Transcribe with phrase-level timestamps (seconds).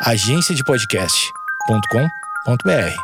[0.00, 2.94] agenciadepodcast.com.br.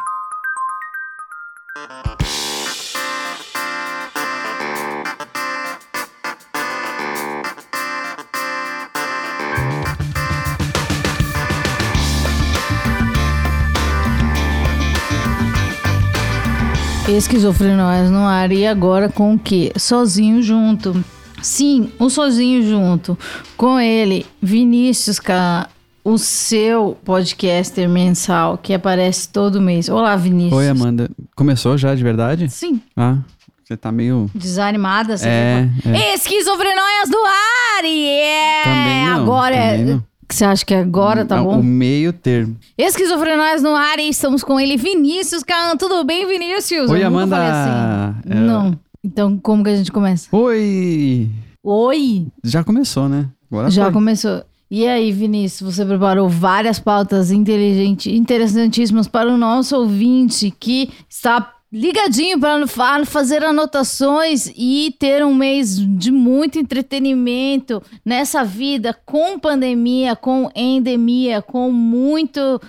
[17.09, 19.73] Esquizofrenóias no ar e agora com o quê?
[19.77, 21.05] Sozinho junto.
[21.43, 23.19] Sim, o Sozinho junto.
[23.57, 25.69] Com ele, Vinícius K,
[26.05, 29.89] o seu podcaster mensal que aparece todo mês.
[29.89, 30.53] Olá, Vinícius.
[30.59, 31.11] Oi, Amanda.
[31.35, 32.49] Começou já de verdade?
[32.51, 33.19] Sim, Ah,
[33.65, 34.31] você tá meio.
[34.35, 35.17] desanimada.
[35.17, 36.15] Você É, é.
[36.15, 37.85] Esquizofrenóias no ar!
[37.85, 38.63] E é!
[38.65, 39.71] Também não, Agora é.
[39.79, 40.05] também não.
[40.29, 41.61] Que você acha que agora tá Não, bom?
[41.61, 42.57] O meio termo.
[42.79, 45.77] Esquizofrenóias no ar e estamos com ele, Vinícius Kaan.
[45.77, 46.91] Tudo bem, Vinícius?
[46.91, 47.37] Oi, Eu Amanda.
[47.37, 48.19] assim.
[48.31, 48.35] É.
[48.35, 48.79] Não.
[49.03, 50.27] Então, como que a gente começa?
[50.35, 51.29] Oi!
[51.63, 52.27] Oi!
[52.43, 53.27] Já começou, né?
[53.51, 53.93] Agora Já foi.
[53.93, 54.43] começou.
[54.71, 61.53] E aí, Vinícius, você preparou várias pautas inteligentes, interessantíssimas para o nosso ouvinte que está
[61.73, 69.39] ligadinho para fa- fazer anotações e ter um mês de muito entretenimento nessa vida com
[69.39, 72.61] pandemia, com endemia, com muito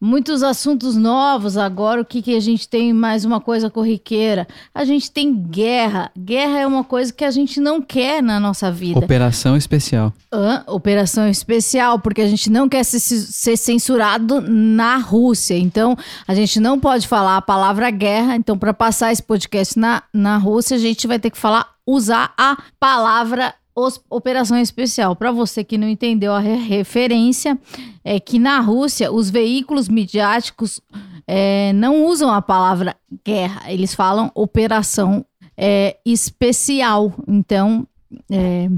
[0.00, 2.00] muitos assuntos novos agora.
[2.00, 4.46] O que, que a gente tem mais uma coisa corriqueira?
[4.74, 6.10] A gente tem guerra.
[6.18, 8.98] Guerra é uma coisa que a gente não quer na nossa vida.
[9.00, 10.12] Operação especial.
[10.32, 10.62] Hã?
[10.66, 15.56] operação especial, porque a gente não quer ser, ser censurado na Rússia.
[15.56, 18.36] Então, a gente não pode falar a palavra guerra.
[18.36, 22.32] Então, para passar esse podcast na, na Rússia, a gente vai ter que falar, usar
[22.36, 25.14] a palavra os- operação especial.
[25.16, 27.58] Para você que não entendeu a re- referência,
[28.04, 30.80] é que na Rússia, os veículos midiáticos
[31.26, 35.24] é, não usam a palavra guerra, eles falam operação
[35.56, 37.12] é, especial.
[37.26, 37.86] Então,
[38.30, 38.68] é,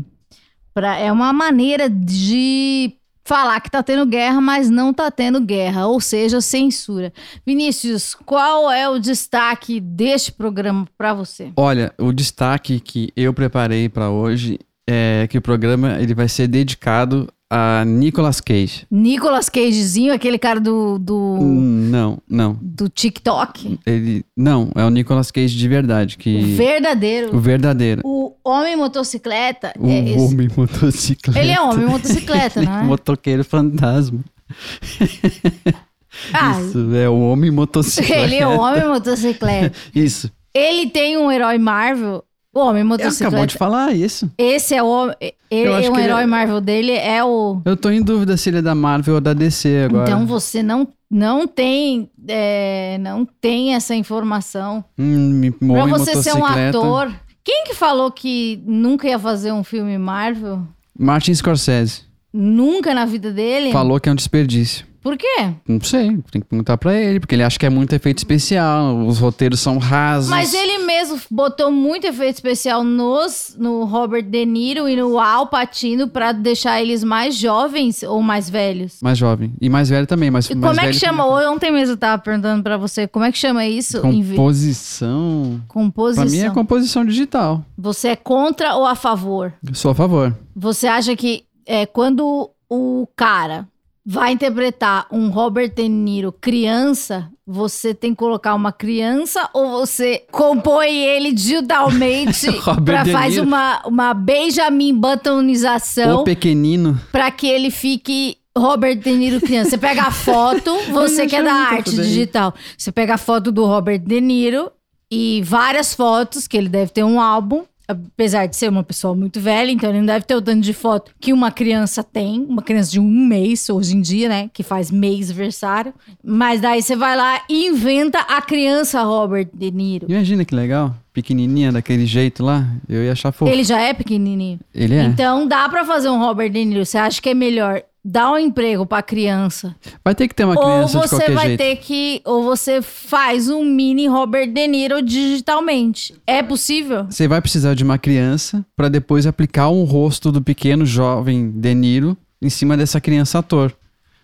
[0.72, 2.92] Pra- é uma maneira de
[3.24, 7.12] falar que tá tendo guerra, mas não tá tendo guerra, ou seja, censura.
[7.46, 11.50] Vinícius, qual é o destaque deste programa pra você?
[11.56, 16.46] Olha, o destaque que eu preparei pra hoje é que o programa ele vai ser
[16.46, 18.86] dedicado a Nicolas Cage.
[18.90, 22.58] Nicolas Cagezinho, aquele cara do, do, Hum, Não, não.
[22.60, 24.24] do TikTok, Ele.
[24.36, 26.16] Não, é o Nicolas Cage de verdade.
[26.18, 26.36] Que...
[26.38, 28.02] o verdadeiro, O verdadeiro.
[28.04, 29.72] o homem motocicleta.
[29.78, 31.38] O é esse- homem motocicleta.
[31.40, 32.68] Ele é homem motocicleta, é é?
[32.68, 34.20] um motoqueiro fantasma.
[36.32, 38.22] Ah, Isso, é o homem motocicleta.
[38.22, 39.76] ele é o homem motocicleta.
[39.94, 40.30] Isso.
[40.54, 42.24] Ele tem um herói Marvel,
[42.56, 43.26] o homem motocicleta.
[43.28, 44.30] Acabou de falar isso.
[44.38, 45.14] Esse é o homem.
[45.50, 47.60] Ele, acho um ele herói é- Marvel dele é o.
[47.64, 50.04] Eu tô em dúvida se ele é da Marvel ou da DC agora.
[50.10, 52.10] Então você não, não tem.
[52.26, 54.84] é, não tem essa informação.
[54.98, 57.12] Hum, Pra você ser um ator.
[57.44, 60.62] Quem que falou que nunca ia fazer um filme Marvel?
[60.98, 62.05] Martin Scorsese.
[62.36, 63.72] Nunca na vida dele?
[63.72, 64.84] Falou que é um desperdício.
[65.06, 65.52] Por quê?
[65.68, 69.06] Não sei, tem que perguntar pra ele, porque ele acha que é muito efeito especial,
[69.06, 70.28] os roteiros são rasos.
[70.28, 75.46] Mas ele mesmo botou muito efeito especial nos, no Robert De Niro e no Al
[75.46, 78.98] Pacino pra deixar eles mais jovens ou mais velhos.
[79.00, 79.52] Mais jovem.
[79.60, 81.22] E mais velho também, mas E mais como é que chama?
[81.22, 81.46] também.
[81.50, 84.00] Ontem mesmo eu tava perguntando pra você, como é que chama isso?
[84.00, 85.60] Composição.
[85.68, 86.24] Composição.
[86.24, 87.64] Pra mim é composição digital.
[87.78, 89.52] Você é contra ou a favor?
[89.64, 90.36] Eu sou a favor.
[90.56, 93.68] Você acha que é, quando o cara
[94.08, 100.24] vai interpretar um Robert De Niro criança, você tem que colocar uma criança ou você
[100.30, 103.46] compõe ele digitalmente Robert pra De faz Niro.
[103.46, 107.00] uma, uma Benjamin Buttonização O pequenino.
[107.10, 109.70] pra que ele fique Robert De Niro criança.
[109.70, 112.54] Você pega a foto, você que é da arte digital.
[112.78, 114.70] Você pega a foto do Robert De Niro
[115.10, 117.64] e várias fotos, que ele deve ter um álbum.
[117.88, 120.72] Apesar de ser uma pessoa muito velha, então ele não deve ter o tanto de
[120.72, 124.50] foto que uma criança tem, uma criança de um mês hoje em dia, né?
[124.52, 125.94] Que faz mês-versário.
[126.22, 130.06] Mas daí você vai lá e inventa a criança Robert De Niro.
[130.08, 130.94] Imagina que legal.
[131.12, 132.66] Pequenininha daquele jeito lá.
[132.88, 133.50] Eu ia achar fofo.
[133.50, 134.58] Ele já é pequenininho.
[134.74, 135.04] Ele é.
[135.04, 136.84] Então dá pra fazer um Robert De Niro.
[136.84, 139.74] Você acha que é melhor dar um emprego pra criança
[140.04, 141.58] Vai ter que ter uma ou criança de você qualquer vai jeito.
[141.58, 142.22] ter que.
[142.24, 146.14] Ou você faz um mini Robert De Niro digitalmente.
[146.26, 147.04] É possível?
[147.10, 151.74] Você vai precisar de uma criança pra depois aplicar um rosto do pequeno jovem De
[151.74, 153.74] Niro em cima dessa criança ator.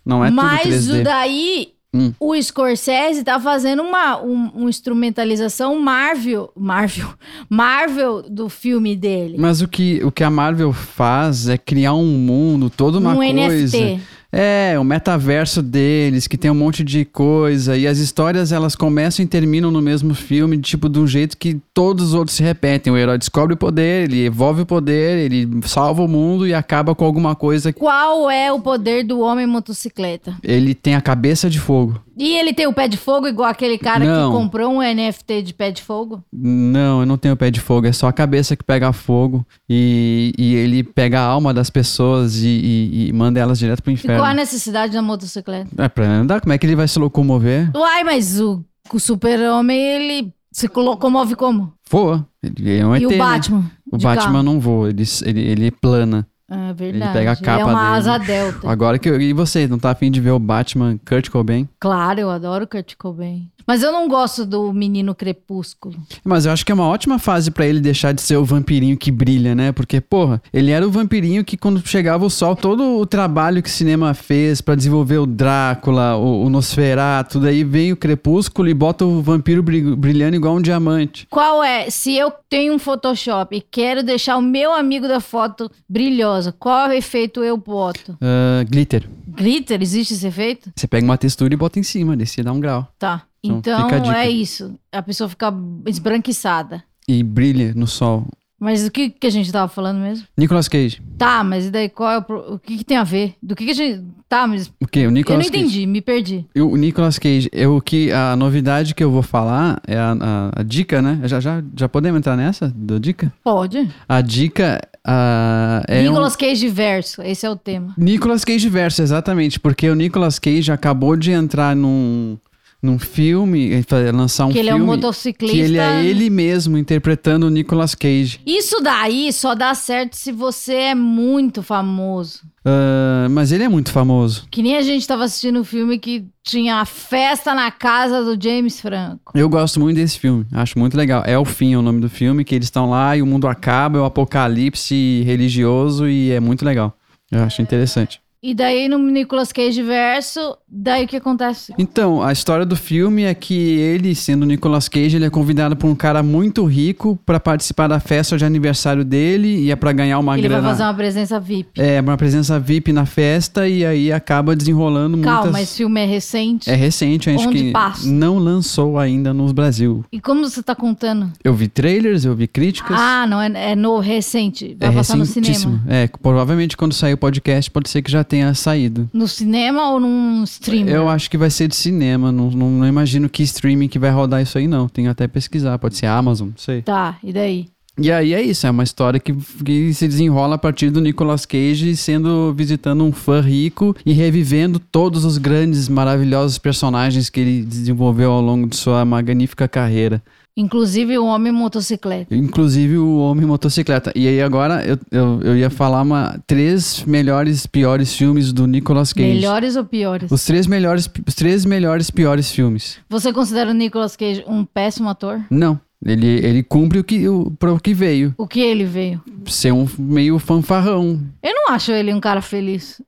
[0.04, 1.00] Não é Mas tudo 3D.
[1.00, 1.68] o daí.
[1.94, 2.12] Hum.
[2.18, 7.08] O Scorsese tá fazendo uma, um, uma instrumentalização Marvel, Marvel,
[7.50, 9.36] Marvel do filme dele.
[9.38, 13.16] Mas o que, o que a Marvel faz é criar um mundo, toda uma um
[13.16, 13.76] coisa.
[13.76, 14.00] NFT.
[14.32, 19.22] É, o metaverso deles, que tem um monte de coisa, e as histórias elas começam
[19.22, 22.90] e terminam no mesmo filme, tipo, de um jeito que todos os outros se repetem.
[22.92, 26.94] O herói descobre o poder, ele evolve o poder, ele salva o mundo e acaba
[26.94, 27.72] com alguma coisa.
[27.74, 30.34] Qual é o poder do homem motocicleta?
[30.42, 32.00] Ele tem a cabeça de fogo.
[32.16, 34.30] E ele tem o pé de fogo igual aquele cara Não.
[34.30, 36.22] que comprou um NFT de pé de fogo?
[36.32, 40.30] Não, eu não tenho pé de fogo, é só a cabeça que pega fogo e,
[40.38, 44.21] e ele pega a alma das pessoas e, e- e manda elas direto pro inferno.
[44.22, 45.68] Qual a necessidade da motocicleta?
[45.76, 47.70] É pra andar, como é que ele vai se locomover?
[47.74, 51.72] Uai, mas o, o super-homem, ele se locomove como?
[51.90, 52.26] Voa.
[52.42, 53.18] Ele é um e ET, o né?
[53.18, 53.70] Batman?
[53.90, 54.42] O de Batman carro?
[54.42, 56.26] não voa, ele, ele, ele plana.
[56.50, 57.12] É verdade.
[57.14, 57.96] pega a capa é uma dele.
[57.96, 58.70] asa delta.
[58.70, 61.66] Agora que eu, e você, não tá afim de ver o Batman Kurt Cobain?
[61.80, 63.48] Claro, eu adoro o Kurt Cobain.
[63.66, 65.96] Mas eu não gosto do menino crepúsculo.
[66.24, 68.96] Mas eu acho que é uma ótima fase pra ele deixar de ser o vampirinho
[68.96, 69.72] que brilha, né?
[69.72, 73.68] Porque, porra, ele era o vampirinho que quando chegava o sol, todo o trabalho que
[73.68, 78.74] o cinema fez pra desenvolver o Drácula, o, o Nosferatu, daí vem o crepúsculo e
[78.74, 81.26] bota o vampiro bri- brilhando igual um diamante.
[81.30, 81.90] Qual é?
[81.90, 86.90] Se eu tenho um Photoshop e quero deixar o meu amigo da foto brilhosa, qual
[86.92, 88.16] efeito eu boto?
[88.20, 89.08] Ah, glitter.
[89.28, 89.80] Glitter?
[89.82, 90.70] Existe esse efeito?
[90.76, 92.86] Você pega uma textura e bota em cima, você dá um grau.
[92.98, 93.22] Tá.
[93.42, 94.74] Então, Então é isso.
[94.90, 95.52] A pessoa fica
[95.86, 96.82] esbranquiçada.
[97.08, 98.26] E brilha no sol.
[98.60, 100.24] Mas do que, que a gente tava falando mesmo?
[100.38, 101.02] Nicolas Cage.
[101.18, 103.34] Tá, mas e daí qual é o, pro- o que, que tem a ver?
[103.42, 104.04] Do que, que a gente.
[104.28, 105.00] Tá, mas O quê?
[105.00, 105.58] O eu não Nicolas Cage.
[105.64, 106.46] entendi, me perdi.
[106.54, 110.60] Eu- O Nicolas Cage, eu, que a novidade que eu vou falar é a, a-
[110.60, 111.20] a dica, né?
[111.24, 113.32] Já, já, já podemos entrar nessa da dica?
[113.42, 113.90] Pode.
[114.08, 117.92] A dica ah, é Nicolas Cage verso, esse é o tema.
[117.98, 122.38] um Nicolas Cage verso, exatamente, porque o Nicolas Cage acabou de entrar num,
[122.82, 125.56] num filme, ele lançar um que ele filme é um motociclista.
[125.56, 128.40] que ele é ele mesmo interpretando o Nicolas Cage.
[128.44, 132.40] Isso daí só dá certo se você é muito famoso.
[132.64, 134.46] Ah, mas ele é muito famoso.
[134.50, 138.42] Que nem a gente tava assistindo um filme que tinha a festa na casa do
[138.42, 139.32] James Franco.
[139.32, 141.22] Eu gosto muito desse filme, acho muito legal.
[141.24, 143.46] É o fim, é o nome do filme, que eles estão lá e o mundo
[143.46, 146.96] acaba, é o apocalipse religioso e é muito legal.
[147.30, 148.20] Eu acho interessante.
[148.42, 151.74] E daí no Nicolas Cage verso, daí o que acontece?
[151.78, 155.88] Então, a história do filme é que ele, sendo Nicolas Cage, ele é convidado por
[155.88, 160.18] um cara muito rico pra participar da festa de aniversário dele e é pra ganhar
[160.18, 160.68] uma Ele vai grana.
[160.70, 161.80] fazer uma presença VIP.
[161.80, 165.42] É, uma presença VIP na festa e aí acaba desenrolando muitas...
[165.42, 166.70] Calma, esse filme é recente.
[166.70, 168.08] É recente, acho Onde que passa?
[168.08, 170.04] não lançou ainda no Brasil.
[170.10, 171.30] E como você tá contando?
[171.44, 172.96] Eu vi trailers, eu vi críticas.
[172.98, 174.76] Ah, não, é, é no recente.
[174.78, 175.82] Vai é passar no cinema.
[175.88, 179.08] É, provavelmente quando sair o podcast pode ser que já tenha saído.
[179.12, 180.94] No cinema ou num streamer?
[180.94, 184.10] Eu acho que vai ser de cinema, não, não, não imagino que streaming que vai
[184.10, 184.88] rodar isso aí não.
[184.88, 186.82] Tenho até pesquisar, pode ser Amazon, não sei.
[186.82, 187.68] Tá, e daí?
[187.98, 191.44] E aí é isso, é uma história que, que se desenrola a partir do Nicolas
[191.44, 197.62] Cage sendo visitando um fã rico e revivendo todos os grandes, maravilhosos personagens que ele
[197.62, 200.22] desenvolveu ao longo de sua magnífica carreira.
[200.56, 202.34] Inclusive o homem motocicleta.
[202.34, 204.12] Inclusive o Homem Motocicleta.
[204.14, 209.12] E aí agora eu, eu, eu ia falar uma, três melhores, piores filmes do Nicolas
[209.12, 209.28] Cage.
[209.28, 210.30] Melhores ou piores?
[210.30, 212.98] Os três melhores, os três melhores, piores filmes.
[213.08, 215.42] Você considera o Nicolas Cage um péssimo ator?
[215.50, 215.80] Não.
[216.04, 218.34] Ele, ele cumpre o que, o, para o que veio.
[218.36, 219.22] O que ele veio?
[219.46, 221.20] Ser um meio fanfarrão.
[221.42, 223.00] Eu não acho ele um cara feliz.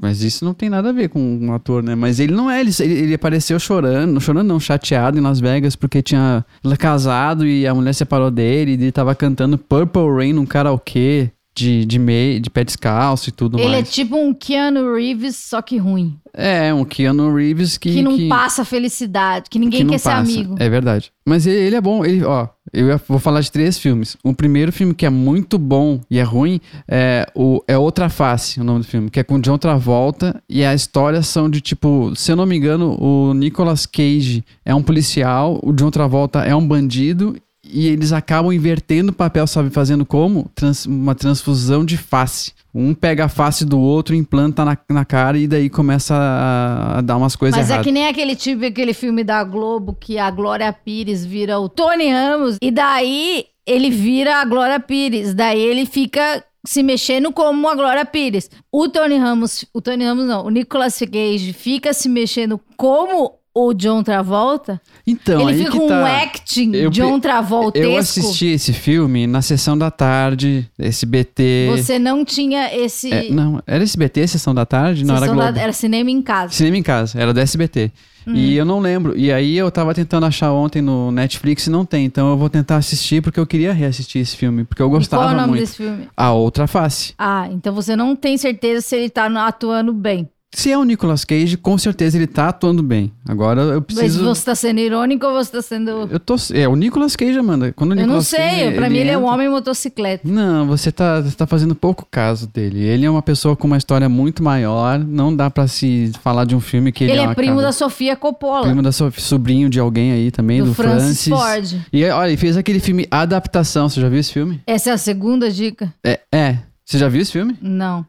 [0.00, 1.94] Mas isso não tem nada a ver com um ator, né?
[1.96, 6.00] Mas ele não é, ele, ele apareceu chorando, chorando não, chateado em Las Vegas porque
[6.00, 6.44] tinha
[6.78, 11.84] casado e a mulher separou dele e ele tava cantando Purple Rain num karaokê de,
[11.84, 13.90] de, meio, de pé descalço e tudo ele é mais.
[13.92, 16.18] tipo um Keanu Reeves, só que ruim.
[16.32, 17.92] É, um Keanu Reeves que...
[17.92, 20.20] Que, não que- passa felicidade, que ninguém que quer ser passa.
[20.20, 20.56] amigo.
[20.58, 21.12] É verdade.
[21.26, 22.04] Mas ele, ele é bom.
[22.04, 24.16] Ele, ó, eu vou falar de três filmes.
[24.24, 28.60] O primeiro filme que é muito bom e é ruim é, o, é Outra Face,
[28.60, 30.42] o nome do filme, que é com John Travolta.
[30.48, 34.74] E a história são de tipo, se eu não me engano, o Nicolas Cage é
[34.74, 37.36] um policial, o John Travolta é um bandido.
[37.72, 39.70] E eles acabam invertendo o papel, sabe?
[39.70, 40.50] Fazendo como?
[40.54, 42.52] Trans- uma transfusão de face.
[42.74, 47.00] Um pega a face do outro, implanta na, na cara e daí começa a, a
[47.00, 47.84] dar umas coisas Mas erradas.
[47.84, 51.68] é que nem aquele tipo, aquele filme da Globo que a Glória Pires vira o
[51.68, 55.34] Tony Ramos e daí ele vira a Glória Pires.
[55.34, 58.48] Daí ele fica se mexendo como a Glória Pires.
[58.70, 63.74] O Tony Ramos, o Tony Ramos não, o Nicolas Cage fica se mexendo como o
[63.74, 64.80] John Travolta.
[65.06, 66.00] Então, ele aí fica que com tá.
[66.02, 67.88] um acting Eu John Travoltesco.
[67.90, 71.68] Eu assisti esse filme na sessão da tarde, SBT.
[71.70, 75.04] Você não tinha esse É, não, era SBT, sessão da tarde?
[75.04, 75.52] Não, era sessão Globo.
[75.52, 76.52] da- era cinema em casa.
[76.52, 77.90] Cinema em casa, era do SBT.
[78.26, 78.34] Hum.
[78.34, 79.16] E eu não lembro.
[79.16, 82.04] E aí eu tava tentando achar ontem no Netflix e não tem.
[82.04, 84.62] Então eu vou tentar assistir porque eu queria reassistir esse filme.
[84.64, 85.60] Porque eu gostava qual é o nome muito.
[85.60, 86.06] desse filme?
[86.16, 87.14] A Outra Face.
[87.18, 90.28] Ah, então você não tem certeza se ele tá atuando bem.
[90.52, 93.12] Se é o Nicolas Cage, com certeza ele tá atuando bem.
[93.28, 94.24] Agora eu Mas preciso.
[94.24, 96.08] você tá sendo irônico ou você tá sendo.
[96.10, 96.34] Eu tô.
[96.52, 97.72] É o Nicolas Cage, Amanda.
[97.72, 100.28] Quando o Eu não Nicolas sei, Cage, pra mim ele é um homem motocicleta.
[100.28, 102.80] Não, você tá, você tá fazendo pouco caso dele.
[102.80, 104.98] Ele é uma pessoa com uma história muito maior.
[104.98, 107.54] Não dá pra se falar de um filme que ele, Ele, é é uma primo
[107.56, 108.66] cara- da Sofia Coppola.
[108.66, 111.76] primo da so- sobrinho de alguém aí também, do, do Francis, Ford.
[111.92, 113.88] E olha, ele fez aquele filme Adaptação.
[113.88, 114.60] Você já viu esse filme?
[114.66, 115.94] Essa é a segunda dica?
[116.04, 116.58] É, é.
[116.84, 117.56] Você já viu esse filme?
[117.62, 118.04] Não,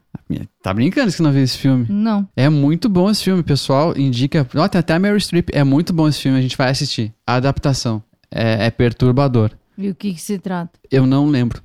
[0.62, 1.86] Tá brincando que você não viu esse filme?
[1.88, 2.28] não.
[2.36, 3.96] É muito bom esse filme, pessoal.
[3.96, 4.46] Indica.
[4.54, 5.48] Ó, tem até a Mary Streep.
[5.52, 7.12] É muito bom esse filme, a gente vai assistir.
[7.26, 8.02] A adaptação.
[8.30, 9.50] É, é perturbador.
[9.76, 10.78] E o que que se trata?
[10.90, 11.62] Eu não lembro.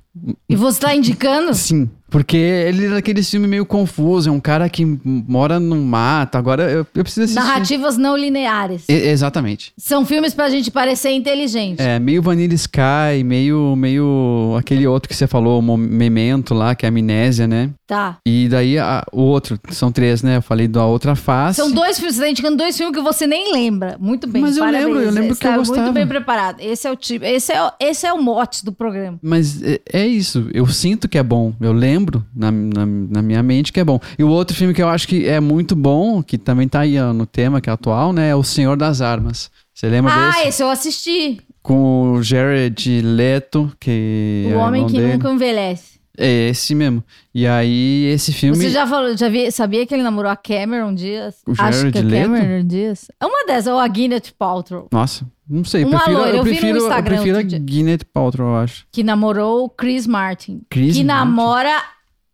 [0.48, 1.54] E você tá indicando?
[1.54, 4.28] Sim, porque ele é daquele filme meio confuso.
[4.28, 6.36] É um cara que mora no mato.
[6.36, 7.40] Agora eu, eu preciso assistir.
[7.40, 8.84] Narrativas não lineares.
[8.88, 9.72] E- exatamente.
[9.76, 11.80] São filmes pra gente parecer inteligente.
[11.80, 16.86] É, meio Vanilla Sky, meio, meio aquele outro que você falou, o Memento lá, que
[16.86, 17.70] é Amnésia, né?
[17.86, 18.18] Tá.
[18.26, 20.36] E daí a- o outro, são três, né?
[20.36, 21.56] Eu falei da outra face.
[21.60, 23.96] São dois filmes, você tá indicando dois filmes que você nem lembra.
[23.98, 24.86] Muito bem, Mas eu parabéns.
[24.86, 25.80] lembro, eu lembro Você que eu tá gostava.
[25.82, 26.60] muito bem preparado.
[26.60, 29.18] Esse é o tipo, esse é esse é o mote do programa.
[29.22, 31.97] Mas é, é isso, eu sinto que é bom, eu lembro
[32.34, 33.98] na, na, na minha mente que é bom.
[34.18, 36.98] E o outro filme que eu acho que é muito bom, que também tá aí
[37.00, 38.30] ó, no tema que é atual, né?
[38.30, 39.50] É O Senhor das Armas.
[39.74, 40.48] Você lembra Ah, desse?
[40.48, 41.40] esse eu assisti.
[41.62, 45.12] Com o Jared Leto, que O é Homem que dele.
[45.14, 45.98] Nunca Envelhece.
[46.20, 47.04] É esse mesmo.
[47.32, 48.56] E aí, esse filme...
[48.56, 51.36] Você já falou, já vi- sabia que ele namorou a Cameron Dias?
[51.46, 52.30] O Acho Jared que é Leto?
[52.32, 53.08] Cameron Dias.
[53.20, 54.88] É uma dessas, ou a Gwyneth Paltrow.
[54.90, 55.84] Nossa, não sei.
[55.84, 57.42] Uma prefiro, loira, eu eu vi no prefiro, eu prefiro a.
[57.42, 58.86] Gwyneth Paltrow, eu acho.
[58.92, 60.62] Que namorou o Chris Martin.
[60.68, 61.24] Chris que Martin?
[61.30, 61.82] namora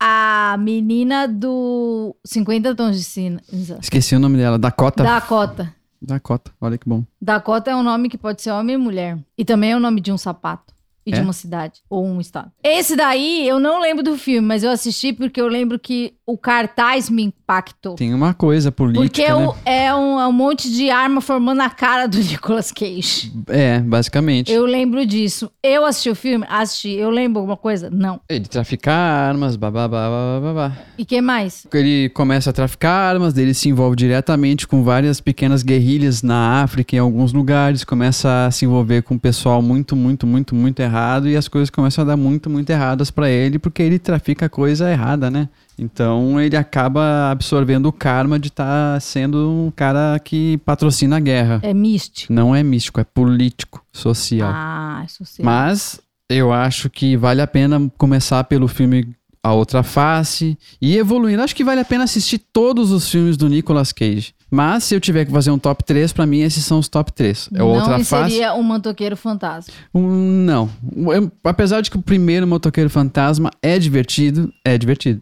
[0.00, 3.78] a menina do 50 Tons de Cinza.
[3.80, 4.58] Esqueci o nome dela.
[4.58, 5.02] Dakota.
[5.02, 5.74] Dakota.
[6.02, 7.02] Dakota, olha que bom.
[7.20, 9.18] Dakota é um nome que pode ser homem e mulher.
[9.38, 10.74] E também é o nome de um sapato.
[11.06, 11.22] E de É?
[11.22, 11.80] uma cidade.
[11.88, 12.50] Ou um estado.
[12.62, 16.38] Esse daí, eu não lembro do filme, mas eu assisti porque eu lembro que o
[16.38, 17.96] cartaz me impactou.
[17.96, 19.46] Tem uma coisa política, Porque é, né?
[19.46, 23.32] o- é um, é um monte de arma formando a cara do Nicolas Cage.
[23.48, 24.50] É, basicamente.
[24.50, 25.50] Eu lembro disso.
[25.62, 26.46] Eu assisti o filme?
[26.48, 26.90] Assisti.
[26.92, 27.90] Eu lembro alguma coisa?
[27.90, 28.20] Não.
[28.28, 30.72] Ele trafica armas, bababá, bababá.
[30.96, 31.66] E que mais?
[31.72, 36.96] Ele começa a traficar armas, ele se envolve diretamente com várias pequenas guerrilhas na África,
[36.96, 41.28] em alguns lugares, começa a se envolver com um pessoal muito, muito, muito, muito errado
[41.28, 44.90] e as coisas começam a dar muito, muito erradas pra ele, porque ele trafica coisa
[44.90, 45.48] errada, né?
[45.78, 51.60] Então ele acaba absorvendo o karma de estar sendo um cara que patrocina a guerra.
[51.62, 52.32] É místico.
[52.32, 54.50] Não é místico, é político, social.
[54.52, 55.44] Ah, isso sei.
[55.44, 56.00] Mas
[56.30, 59.08] eu acho que vale a pena começar pelo filme
[59.42, 61.42] A Outra Face e evoluindo.
[61.42, 64.32] Acho que vale a pena assistir todos os filmes do Nicolas Cage.
[64.50, 67.12] Mas se eu tiver que fazer um top 3, pra mim esses são os top
[67.12, 67.48] 3.
[67.52, 68.30] É não Outra Face.
[68.30, 69.74] seria um motoqueiro fantasma.
[69.92, 70.70] Um, não.
[71.08, 75.20] Eu- apesar de que o primeiro Motoqueiro Fantasma é divertido, é divertido.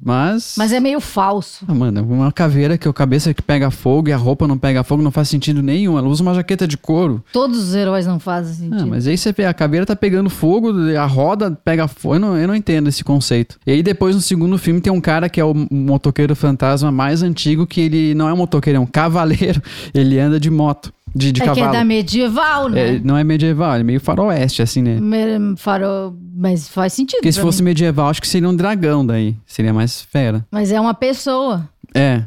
[0.00, 0.54] Mas.
[0.56, 1.64] Mas é meio falso.
[1.68, 4.82] Ah, mano, uma caveira que a cabeça que pega fogo e a roupa não pega
[4.84, 5.98] fogo não faz sentido nenhum.
[5.98, 7.22] Ela usa uma jaqueta de couro.
[7.32, 8.82] Todos os heróis não fazem sentido.
[8.82, 12.14] Ah, mas aí você a caveira tá pegando fogo, a roda pega fogo.
[12.14, 13.58] Eu não, eu não entendo esse conceito.
[13.66, 17.22] E aí depois no segundo filme tem um cara que é o motoqueiro fantasma mais
[17.22, 19.60] antigo, que ele não é um motoqueiro, é um cavaleiro.
[19.94, 21.74] Ele anda de moto, de, de é que cavalo.
[21.74, 22.96] é da medieval, né?
[22.96, 25.00] É, não é medieval, é meio faroeste, assim, né?
[25.00, 26.14] Me- Farol...
[26.40, 27.18] Mas faz sentido.
[27.18, 27.70] Porque se fosse mim.
[27.70, 29.34] medieval, acho que seria um dragão daí.
[29.44, 30.46] Seria mais fera.
[30.50, 31.68] Mas é uma pessoa.
[31.94, 32.24] É.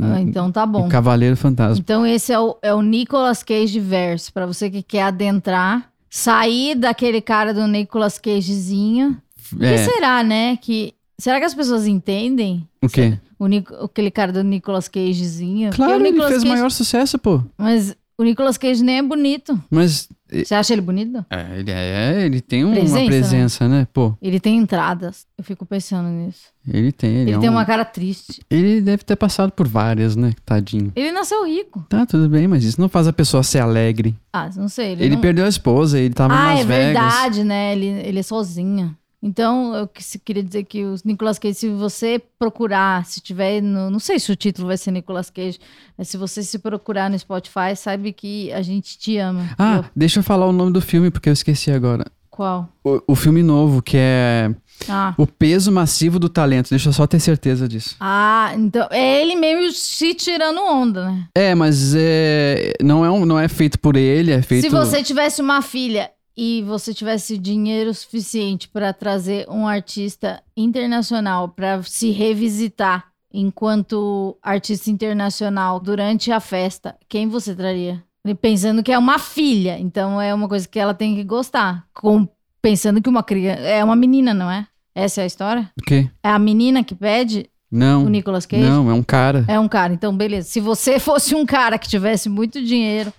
[0.00, 0.86] Ah, então tá bom.
[0.86, 1.78] Um cavaleiro fantasma.
[1.78, 4.32] Então esse é o, é o Nicolas Cage verso.
[4.32, 9.16] Pra você que quer adentrar, sair daquele cara do Nicolas Cagezinho.
[9.52, 9.78] O que É.
[9.78, 10.56] será, né?
[10.56, 10.92] Que...
[11.18, 12.66] Será que as pessoas entendem?
[12.82, 13.18] O quê?
[13.38, 13.44] O
[13.84, 15.70] aquele cara do Nicolas Cagezinho?
[15.72, 17.40] Claro, o ele Nicolas fez Cage- maior sucesso, pô.
[17.56, 19.60] Mas o Nicolas Cage nem é bonito.
[19.70, 21.24] Mas Você acha ele bonito?
[21.30, 23.80] é, ele, é, ele tem uma Presença, presença, né?
[23.80, 23.88] né?
[23.92, 25.26] Pô, Ele tem entradas.
[25.36, 26.44] Eu fico pensando nisso.
[26.66, 27.10] ele tem.
[27.10, 28.40] Ele, Ele, é tem um- uma cara triste.
[28.50, 30.32] Ele deve ter passado por várias, né?
[30.44, 30.92] Tadinho.
[30.96, 31.84] Ele nasceu rico.
[31.88, 34.14] Tá, tudo bem, mas isso não faz a pessoa ser alegre.
[34.32, 34.92] Ah, não sei.
[34.92, 35.20] Ele, Ele não...
[35.22, 36.86] perdeu a esposa, ele tava Ah, Las é Vegas.
[37.02, 37.72] verdade, né?
[37.72, 38.96] Ele, ele é sozinho.
[39.26, 39.88] Então, eu
[40.22, 43.88] queria dizer que o Nicolas Cage, se você procurar, se tiver no.
[43.90, 45.58] Não sei se o título vai ser Nicolas Cage,
[45.96, 49.48] mas se você se procurar no Spotify, sabe que a gente te ama.
[49.58, 52.04] Ah, Eu- deixa eu falar o nome do filme, porque eu esqueci agora.
[52.30, 52.68] qual?
[52.84, 54.54] O, o filme novo, que é
[54.88, 55.14] Ah.
[55.16, 56.68] O Peso Massivo do Talento.
[56.68, 57.96] Deixa eu só ter certeza disso.
[58.00, 58.86] Ah, então.
[58.90, 61.28] É ele mesmo se tirando onda, né?
[61.34, 64.64] É, mas é, não, é um, não é feito por ele, é feito...
[64.64, 71.48] Se você tivesse uma filha e você tivesse dinheiro suficiente para trazer um artista internacional
[71.48, 78.02] para se revisitar enquanto artista internacional durante a festa, quem você traria?
[78.26, 81.84] E Pensando que é uma filha, então é uma coisa que ela tem que gostar.
[81.92, 82.26] Com,
[82.62, 84.66] pensando que uma criança é uma menina, não é?
[84.94, 85.70] Essa é a história?
[85.78, 86.08] O quê?
[86.22, 88.04] É a menina que pede Não.
[88.04, 88.62] O Nicolas Cage?
[88.62, 89.44] Não, é um cara.
[89.48, 90.48] É um cara, então beleza.
[90.48, 93.12] Se você fosse um cara que tivesse muito dinheiro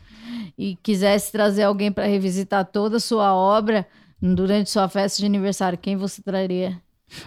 [0.58, 3.86] e quisesse trazer alguém para revisitar toda a sua obra
[4.22, 6.78] durante sua festa de aniversário, quem você traria?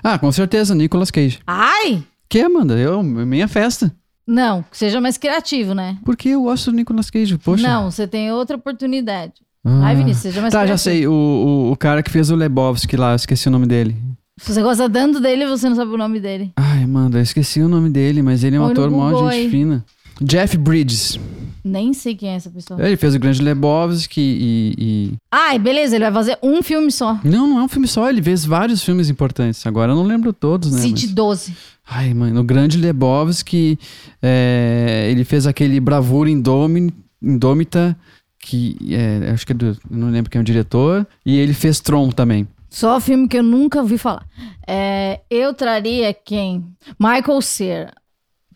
[0.03, 1.39] Ah, com certeza, Nicolas Cage.
[1.47, 2.03] Ai!
[2.29, 2.77] Que, Amanda?
[2.77, 3.95] Eu, minha festa.
[4.27, 5.97] Não, que seja mais criativo, né?
[6.05, 7.67] Porque eu gosto do Nicolas Cage, poxa.
[7.67, 9.35] Não, você tem outra oportunidade.
[9.65, 9.87] Ah.
[9.87, 10.79] Ai, Vinícius, seja mais Tá, já criativo.
[10.85, 11.07] sei.
[11.07, 13.97] O, o, o cara que fez o Lebowski lá, eu esqueci o nome dele.
[14.41, 16.53] Você gosta tanto dele, você não sabe o nome dele.
[16.57, 19.51] Ai, Amanda, eu esqueci o nome dele, mas ele é um no ator mó gente
[19.51, 19.85] fina.
[20.23, 21.19] Jeff Bridges.
[21.65, 22.81] Nem sei quem é essa pessoa.
[22.87, 27.19] Ele fez o Grande Lebowski e, e- Ai, beleza, ele vai fazer um filme só.
[27.25, 29.67] Não, não é um filme só, ele fez vários filmes importantes.
[29.67, 30.81] Agora eu não lembro todos, né?
[30.81, 31.55] City mas- 12.
[31.91, 33.79] Ai, mano, o Grande Lebowski,
[34.23, 37.97] é, ele fez aquele Bravura Indomi- Indômita,
[38.39, 41.81] que é, acho que é do, não lembro quem é o diretor, e ele fez
[41.81, 42.47] Tron também.
[42.71, 44.25] Só filme que eu nunca ouvi falar.
[44.67, 46.65] É, eu traria quem?
[47.01, 47.93] Michael Cera.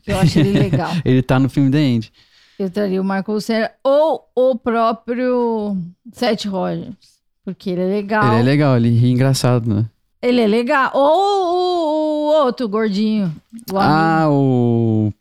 [0.02, 0.90] Que eu acho ele legal.
[1.04, 2.12] Ele tá no filme The End.
[2.58, 5.76] Eu traria o Michael Cera ou o próprio
[6.12, 7.22] Seth Rogers.
[7.44, 8.32] Porque ele é legal.
[8.32, 9.86] Ele é legal, ele ri engraçado, né?
[10.20, 10.92] Ele é legal.
[10.94, 13.34] Ou o, o outro gordinho.
[13.72, 13.78] O.
[13.78, 15.12] Ah, o.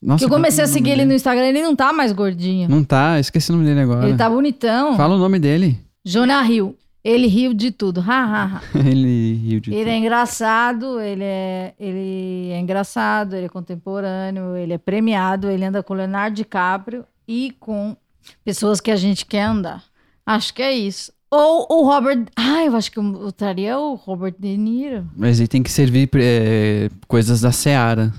[0.00, 2.12] Nossa, que eu qual comecei é a seguir ele no Instagram, ele não tá mais
[2.12, 2.68] gordinho.
[2.68, 4.08] Não tá, esqueci o nome dele agora.
[4.08, 4.96] Ele tá bonitão.
[4.96, 5.78] Fala o nome dele.
[6.04, 6.76] Jonah Hill.
[7.06, 8.00] Ele riu de tudo.
[8.00, 8.62] Ha, ha, ha.
[8.84, 9.72] ele riu de.
[9.72, 15.64] Ele é engraçado, ele é, ele é engraçado, ele é contemporâneo, ele é premiado, ele
[15.64, 17.96] anda com Leonardo DiCaprio e com
[18.44, 19.84] pessoas que a gente quer andar.
[20.26, 21.12] Acho que é isso.
[21.30, 22.26] Ou o Robert.
[22.34, 25.08] Ah, eu acho que eu, eu traria o Robert De Niro.
[25.16, 28.12] Mas ele tem que servir é, coisas da Seara.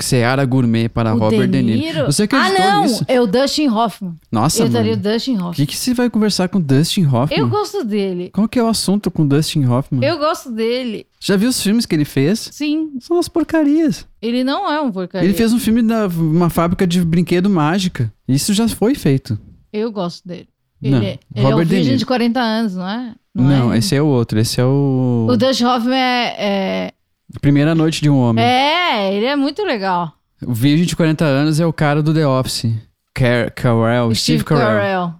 [0.00, 1.78] Seara Gourmet para o Robert De De Niro.
[1.80, 2.06] Niro.
[2.06, 2.82] Você ah, acreditou não!
[2.82, 3.04] nisso?
[3.08, 4.14] É o Dustin Hoffman.
[4.30, 4.72] Nossa, eu mano.
[4.74, 5.52] traria o Dustin O Hoffman.
[5.52, 7.38] que, que você vai conversar com Dustin Hoffman?
[7.38, 8.30] Eu gosto dele.
[8.32, 10.04] Qual que é o assunto com Dustin Hoffman?
[10.08, 11.06] Eu gosto dele.
[11.20, 12.48] Já viu os filmes que ele fez?
[12.52, 14.06] Sim, São as porcarias.
[14.20, 15.26] ele não é um porcaria.
[15.28, 18.12] Ele fez um filme da uma fábrica de brinquedo mágica.
[18.26, 19.38] Isso já foi feito.
[19.72, 20.48] Eu gosto dele.
[20.82, 21.98] Não, Ele, é- ele é Robert um De virgem Niro.
[21.98, 23.14] de 40 anos, não é?
[23.34, 23.78] Não, é?
[23.78, 24.38] esse é o outro.
[24.38, 25.26] Esse é o.
[25.28, 26.92] O Dustin Hoffman é, é,
[27.40, 28.44] Primeira Noite de um Homem.
[28.44, 30.12] é, ele é muito legal.
[30.46, 32.66] O Virgem de 40 anos é o cara do The Office.
[33.14, 35.14] Car Carell, Steve, Carell.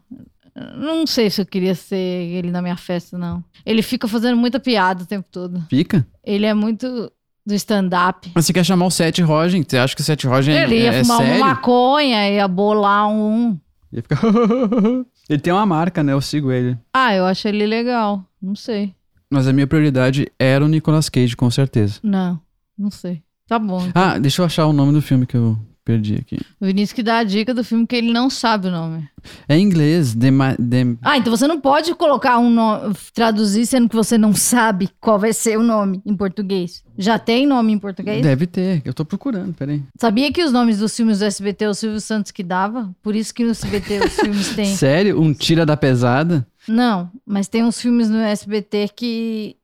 [0.76, 3.42] Não sei se eu queria ser ele na minha festa, não.
[3.64, 5.64] Ele fica fazendo muita piada o tempo todo.
[5.68, 6.07] Fica?
[6.24, 7.11] Ele é muito
[7.46, 8.31] do stand-up.
[8.35, 9.64] Mas você quer chamar o Seth Rogen?
[9.66, 11.37] Você acha que o Seth Rogen Ele é, ia é fumar sério?
[11.37, 13.59] uma maconha, ia bolar um.
[13.92, 14.20] Ia ficar...
[15.29, 16.12] ele tem uma marca, né?
[16.12, 16.77] Eu sigo ele.
[16.92, 18.24] Ah, eu acho ele legal.
[18.40, 18.94] Não sei.
[19.35, 21.99] Mas a minha prioridade era o Nicolas Cage, com certeza.
[22.03, 22.40] Não,
[22.79, 23.23] não sei.
[23.49, 23.88] Tá bom.
[23.94, 26.38] Ah, deixa eu achar o nome do filme que eu perdi aqui.
[26.59, 29.07] O Vinícius que dá a dica do filme que ele não sabe o nome.
[29.47, 33.66] É em inglês, The, Ma- The- Ah, então você não pode colocar um nome, traduzir
[33.66, 36.83] sendo que você não sabe qual vai ser o nome em português.
[36.97, 38.23] Já tem nome em português?
[38.23, 39.83] Deve ter, eu tô procurando, peraí.
[40.01, 42.90] Sabia que os nomes dos filmes do SBT é o Silvio Santos que dava?
[43.03, 44.75] Por isso que no SBT os filmes têm.
[44.75, 45.20] Sério?
[45.20, 46.47] Um Tira da Pesada?
[46.68, 49.57] Não, mas tem uns filmes no SBT que,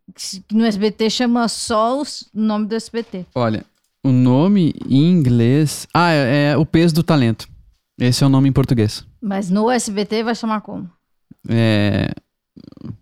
[0.49, 3.27] que no SBT chama só o nome do SBT.
[3.35, 3.65] Olha,
[4.05, 5.87] o nome em inglês...
[5.95, 7.49] Ah, é, é O Peso do Talento.
[7.99, 9.05] Esse é o nome em português.
[9.21, 10.91] Mas no SBT vai chamar como?
[11.49, 12.11] É...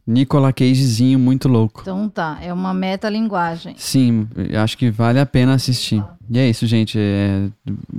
[0.07, 1.81] Nicolas Cagezinho muito louco.
[1.83, 3.75] Então tá, é uma metalinguagem.
[3.77, 4.29] Sim,
[4.63, 6.03] acho que vale a pena assistir.
[6.31, 6.99] E é isso, gente.
[6.99, 7.49] é,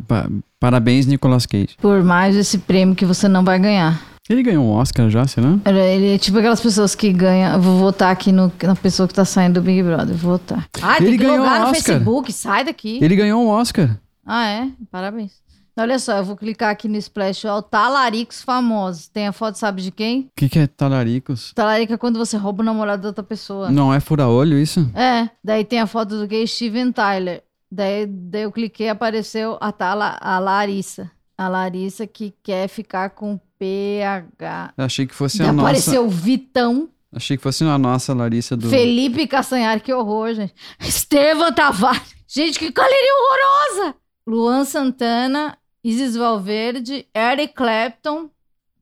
[0.08, 1.76] pa- Parabéns, Nicolas Cage.
[1.82, 4.02] Por mais esse prêmio que você não vai ganhar.
[4.30, 5.58] Ele ganhou um Oscar já, será?
[5.66, 7.54] Era- Ele é tipo aquelas pessoas que ganham.
[7.54, 10.16] Eu vou votar aqui no- na pessoa que tá saindo do Big Brother.
[10.16, 10.68] Vou votar.
[10.82, 11.96] Ah, Ele tem que ganhou logar um no Oscar.
[11.96, 12.32] Facebook.
[12.34, 13.00] Sai daqui.
[13.02, 13.98] Ele ganhou um Oscar.
[14.26, 14.70] Ah, é?
[14.92, 15.32] Parabéns.
[15.78, 17.62] Olha só, eu vou clicar aqui no Splash All.
[17.64, 19.08] Talaricos famosos.
[19.08, 20.22] Tem a foto, sabe de quem?
[20.24, 21.54] O que, que é talaricos?
[21.54, 23.72] Talarico é quando você rouba o namorado da outra pessoa.
[23.72, 24.88] Não é fura-olho isso?
[24.94, 27.42] É, daí tem a foto do gay Steven Tyler.
[27.72, 31.10] Daí, daí eu cliquei e apareceu a, Tala, a Larissa.
[31.38, 34.74] A Larissa que quer ficar com PH.
[34.78, 35.68] Achei que fosse a nossa.
[35.68, 36.90] apareceu o Vitão.
[37.12, 38.70] Achei que fosse a nossa Larissa do.
[38.70, 40.54] Felipe Castanhar, que horror, gente.
[40.80, 42.16] Estevam Tavares.
[42.28, 43.96] Gente, que galeria horrorosa!
[44.26, 48.30] Luan Santana, Isis Valverde, Eric Clapton,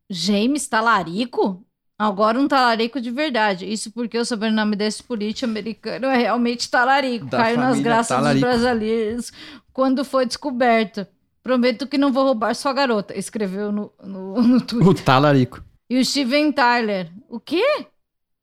[0.09, 1.63] James Talarico?
[1.97, 3.65] Agora um talarico de verdade.
[3.65, 7.25] Isso porque o sobrenome desse político americano é realmente talarico.
[7.25, 8.45] Da Caiu nas graças Talarico.
[8.45, 9.31] dos brasileiros
[9.73, 11.07] quando foi descoberto.
[11.47, 14.89] Prometo que não vou roubar sua garota, escreveu no, no, no Twitter.
[14.89, 15.63] O talarico.
[15.89, 17.09] E o Steven Tyler.
[17.29, 17.63] O quê?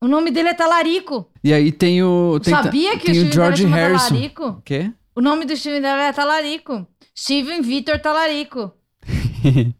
[0.00, 1.28] O nome dele é Talarico.
[1.44, 2.40] E aí tem o.
[2.42, 4.08] Tem, Sabia que tem o o George Tyler Harrison.
[4.08, 4.46] Talarico?
[4.46, 4.90] O quê?
[5.14, 6.86] O nome do Steven Tyler é Talarico.
[7.14, 8.72] Steven Vitor Talarico.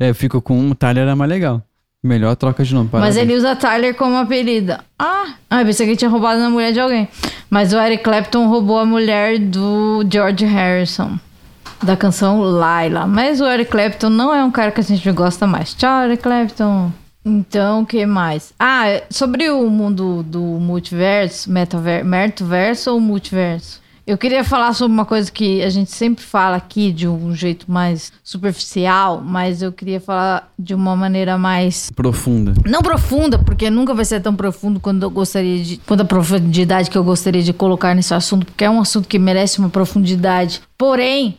[0.00, 1.62] é, eu fico com o Tyler é mais legal.
[2.02, 2.90] Melhor troca de nome.
[2.90, 3.16] Mas parabéns.
[3.16, 4.72] ele usa Tyler como apelido.
[4.98, 7.08] Ah, ah eu pensei que ele tinha roubado na mulher de alguém.
[7.48, 11.16] Mas o Eric Clapton roubou a mulher do George Harrison.
[11.84, 13.06] Da canção Laila.
[13.06, 15.74] Mas o Eric Clapton não é um cara que a gente gosta mais.
[15.74, 16.90] Tchau, Eric Clapton.
[17.24, 18.54] Então, o que mais?
[18.58, 23.82] Ah, sobre o mundo do multiverso, metaverso, ou multiverso?
[24.06, 27.70] Eu queria falar sobre uma coisa que a gente sempre fala aqui de um jeito
[27.70, 32.52] mais superficial, mas eu queria falar de uma maneira mais Profunda.
[32.66, 35.78] não profunda, porque nunca vai ser tão profundo quando eu gostaria de.
[35.86, 39.18] quando a profundidade que eu gostaria de colocar nesse assunto, porque é um assunto que
[39.18, 40.60] merece uma profundidade.
[40.76, 41.38] Porém,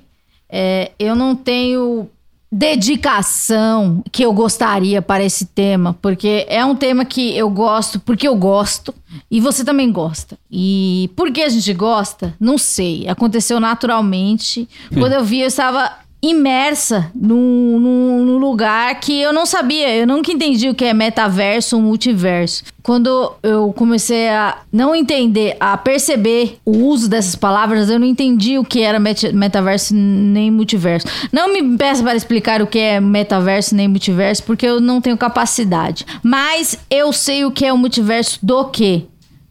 [0.57, 2.09] é, eu não tenho
[2.49, 8.25] dedicação que eu gostaria para esse tema, porque é um tema que eu gosto, porque
[8.25, 8.95] eu gosto,
[9.29, 10.37] e você também gosta.
[10.49, 12.33] E por que a gente gosta?
[12.39, 13.05] Não sei.
[13.09, 14.69] Aconteceu naturalmente.
[14.93, 15.91] Quando eu vi, eu estava
[16.29, 20.93] imersa num, num, num lugar que eu não sabia, eu nunca entendi o que é
[20.93, 22.63] metaverso ou multiverso.
[22.81, 28.59] Quando eu comecei a não entender, a perceber o uso dessas palavras, eu não entendi
[28.59, 31.07] o que era met- metaverso nem multiverso.
[31.31, 35.17] Não me peça para explicar o que é metaverso nem multiverso, porque eu não tenho
[35.17, 36.05] capacidade.
[36.21, 39.03] Mas eu sei o que é o multiverso do quê?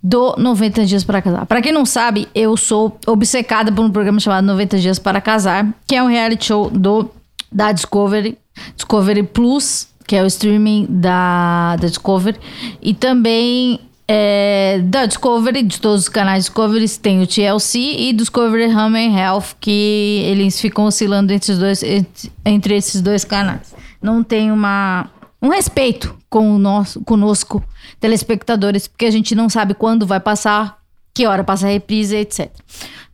[0.04, 1.46] Do 90 Dias para Casar.
[1.46, 5.66] Para quem não sabe, eu sou obcecada por um programa chamado 90 Dias para Casar,
[5.86, 7.10] que é um reality show do
[7.50, 8.36] da Discovery,
[8.76, 12.38] Discovery Plus, que é o streaming da, da Discovery,
[12.82, 18.74] e também é, da Discovery, de todos os canais Discovery, tem o TLC e Discovery
[18.74, 23.74] Home and Health, que eles ficam oscilando entre, os dois, entre, entre esses dois canais.
[24.02, 25.08] Não tem uma,
[25.40, 27.62] um respeito com o nosso, conosco,
[28.00, 30.80] telespectadores, porque a gente não sabe quando vai passar,
[31.14, 32.50] que hora passa a reprise, etc.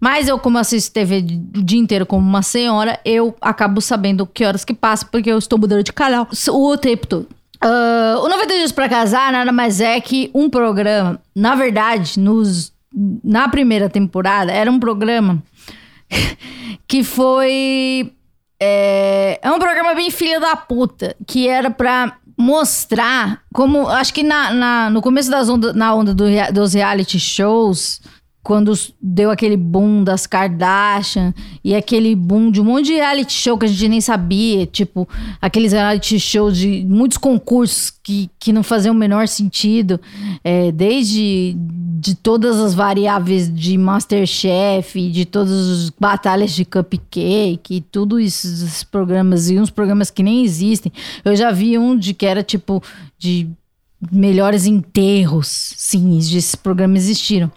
[0.00, 1.18] Mas eu, como assisto TV
[1.54, 5.36] o dia inteiro como uma senhora, eu acabo sabendo que horas que passa, porque eu
[5.36, 7.28] estou mudando de canal o tempo todo.
[7.60, 11.20] Ah, o 90 Dias para Casar nada mais é que um programa.
[11.36, 12.72] Na verdade, nos,
[13.22, 15.42] na primeira temporada, era um programa
[16.88, 18.14] que foi.
[18.58, 23.88] É, é um programa bem filha da puta, que era pra mostrar como.
[23.88, 28.00] Acho que na, na- no começo das onda, na onda do dos reality shows,
[28.42, 33.58] quando deu aquele boom das Kardashian e aquele boom de um monte de reality show
[33.58, 35.08] que a gente nem sabia, tipo,
[35.40, 40.00] aqueles reality shows de muitos concursos que, que não faziam o menor sentido,
[40.42, 41.54] é, desde
[42.00, 48.46] de todas as variáveis de Masterchef, de todas as batalhas de cupcake, e tudo isso,
[48.46, 50.90] esses programas, e uns programas que nem existem.
[51.22, 52.82] Eu já vi um de que era tipo
[53.18, 53.50] de
[54.10, 55.74] melhores enterros.
[55.76, 57.50] Sim, esses programas existiram.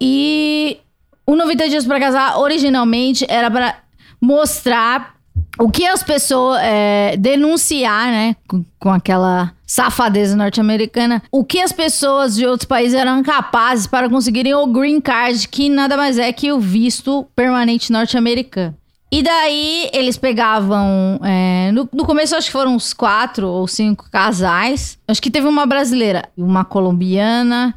[0.00, 0.78] E
[1.26, 3.76] o 90 Dias pra Casar, originalmente, era pra
[4.20, 5.16] mostrar
[5.58, 6.60] o que as pessoas.
[6.62, 8.36] é, denunciar, né?
[8.48, 11.22] Com, com aquela safadeza norte-americana.
[11.30, 15.68] O que as pessoas de outros países eram capazes para conseguirem o green card, que
[15.68, 18.76] nada mais é que o visto permanente norte-americano.
[19.12, 21.20] E daí eles pegavam.
[21.22, 24.98] é, no, no começo, acho que foram uns quatro ou cinco casais.
[25.06, 27.74] Acho que teve uma brasileira, uma colombiana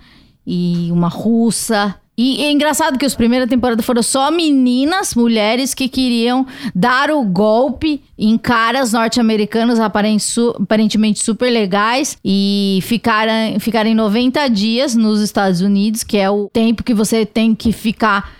[0.48, 1.94] e uma russa.
[2.18, 7.22] E é engraçado que os primeiras temporadas foram só meninas, mulheres que queriam dar o
[7.26, 16.02] golpe em caras norte-americanos aparentemente super legais e ficaram, ficarem 90 dias nos Estados Unidos,
[16.02, 18.32] que é o tempo que você tem que ficar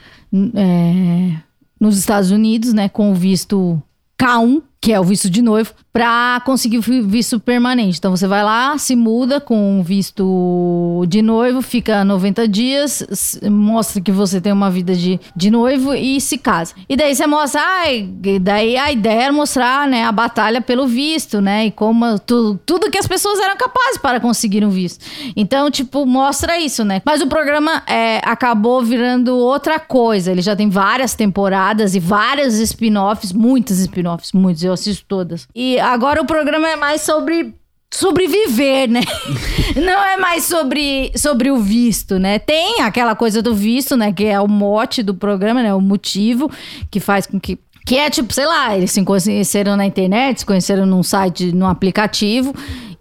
[0.56, 1.34] é,
[1.80, 3.82] nos Estados Unidos, né, com o visto
[4.18, 7.98] K1, que é o visto de noivo, pra conseguir o vi- visto permanente.
[7.98, 13.02] Então você vai lá, se muda com o visto de noivo, fica 90 dias,
[13.50, 16.76] mostra que você tem uma vida de, de noivo e se casa.
[16.88, 18.08] E daí você mostra, ai,
[18.40, 22.92] daí a ideia era mostrar, né, a batalha pelo visto, né, e como tu, tudo
[22.92, 25.04] que as pessoas eram capazes para conseguir um visto.
[25.36, 27.02] Então, tipo, mostra isso, né?
[27.04, 30.32] Mas o programa é, acabou virando outra coisa.
[30.32, 35.48] Ele já tem várias temporadas e várias spin-offs, muitas spin-offs, muitos, eu assisto todas.
[35.56, 37.56] E agora o programa é mais sobre
[37.92, 39.02] sobreviver, né?
[39.76, 42.40] Não é mais sobre, sobre o visto, né?
[42.40, 44.12] Tem aquela coisa do visto, né?
[44.12, 45.74] Que é o mote do programa, né?
[45.74, 46.52] O motivo
[46.92, 50.46] que faz com que que é tipo, sei lá, eles se conheceram na internet, se
[50.46, 52.52] conheceram num site, num aplicativo,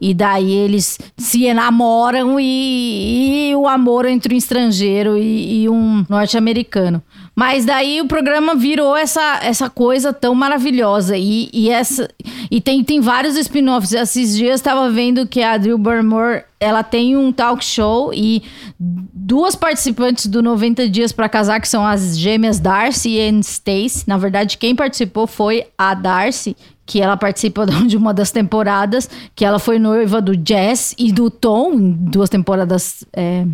[0.00, 6.04] e daí eles se enamoram e, e o amor entre um estrangeiro e, e um
[6.08, 7.02] norte-americano.
[7.34, 11.16] Mas daí o programa virou essa, essa coisa tão maravilhosa.
[11.16, 12.08] E, e, essa,
[12.48, 13.92] e tem, tem vários spin-offs.
[13.92, 18.42] Esses dias estava vendo que a Drew Barrymore ela tem um talk show e
[18.78, 24.04] duas participantes do 90 Dias para Casar, que são as gêmeas Darcy e Stacy.
[24.06, 29.44] Na verdade, quem participou foi a Darcy, que ela participa de uma das temporadas, que
[29.44, 33.46] ela foi noiva do Jess e do Tom, em duas temporadas é,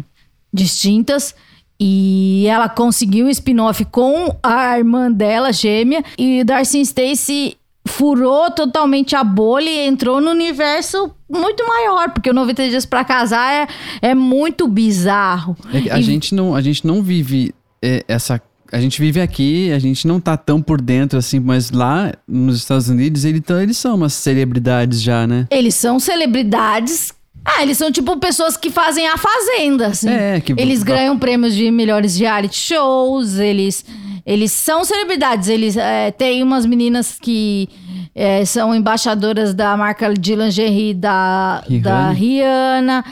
[0.52, 1.34] distintas.
[1.82, 6.04] E ela conseguiu um spin-off com a irmã dela, gêmea.
[6.18, 12.34] E Darcy Stacy furou totalmente a bolha e entrou no universo muito maior, porque o
[12.34, 13.66] 90 Dias para Casar é,
[14.10, 15.56] é muito bizarro.
[15.72, 16.02] É a, e...
[16.02, 18.40] gente não, a gente não vive é, essa
[18.72, 22.56] a gente vive aqui, a gente não tá tão por dentro assim, mas lá nos
[22.56, 25.46] Estados Unidos ele, então, eles são umas celebridades já, né?
[25.50, 27.12] Eles são celebridades.
[27.44, 30.10] Ah, eles são tipo pessoas que fazem a fazenda, assim.
[30.10, 30.52] É, que...
[30.52, 33.84] Eles ganham prêmios de melhores reality shows, eles,
[34.26, 35.48] eles são celebridades.
[35.48, 37.68] Eles é, tem umas meninas que
[38.14, 41.82] é, são embaixadoras da marca de lingerie da Rihanna.
[41.82, 43.04] Da Rihanna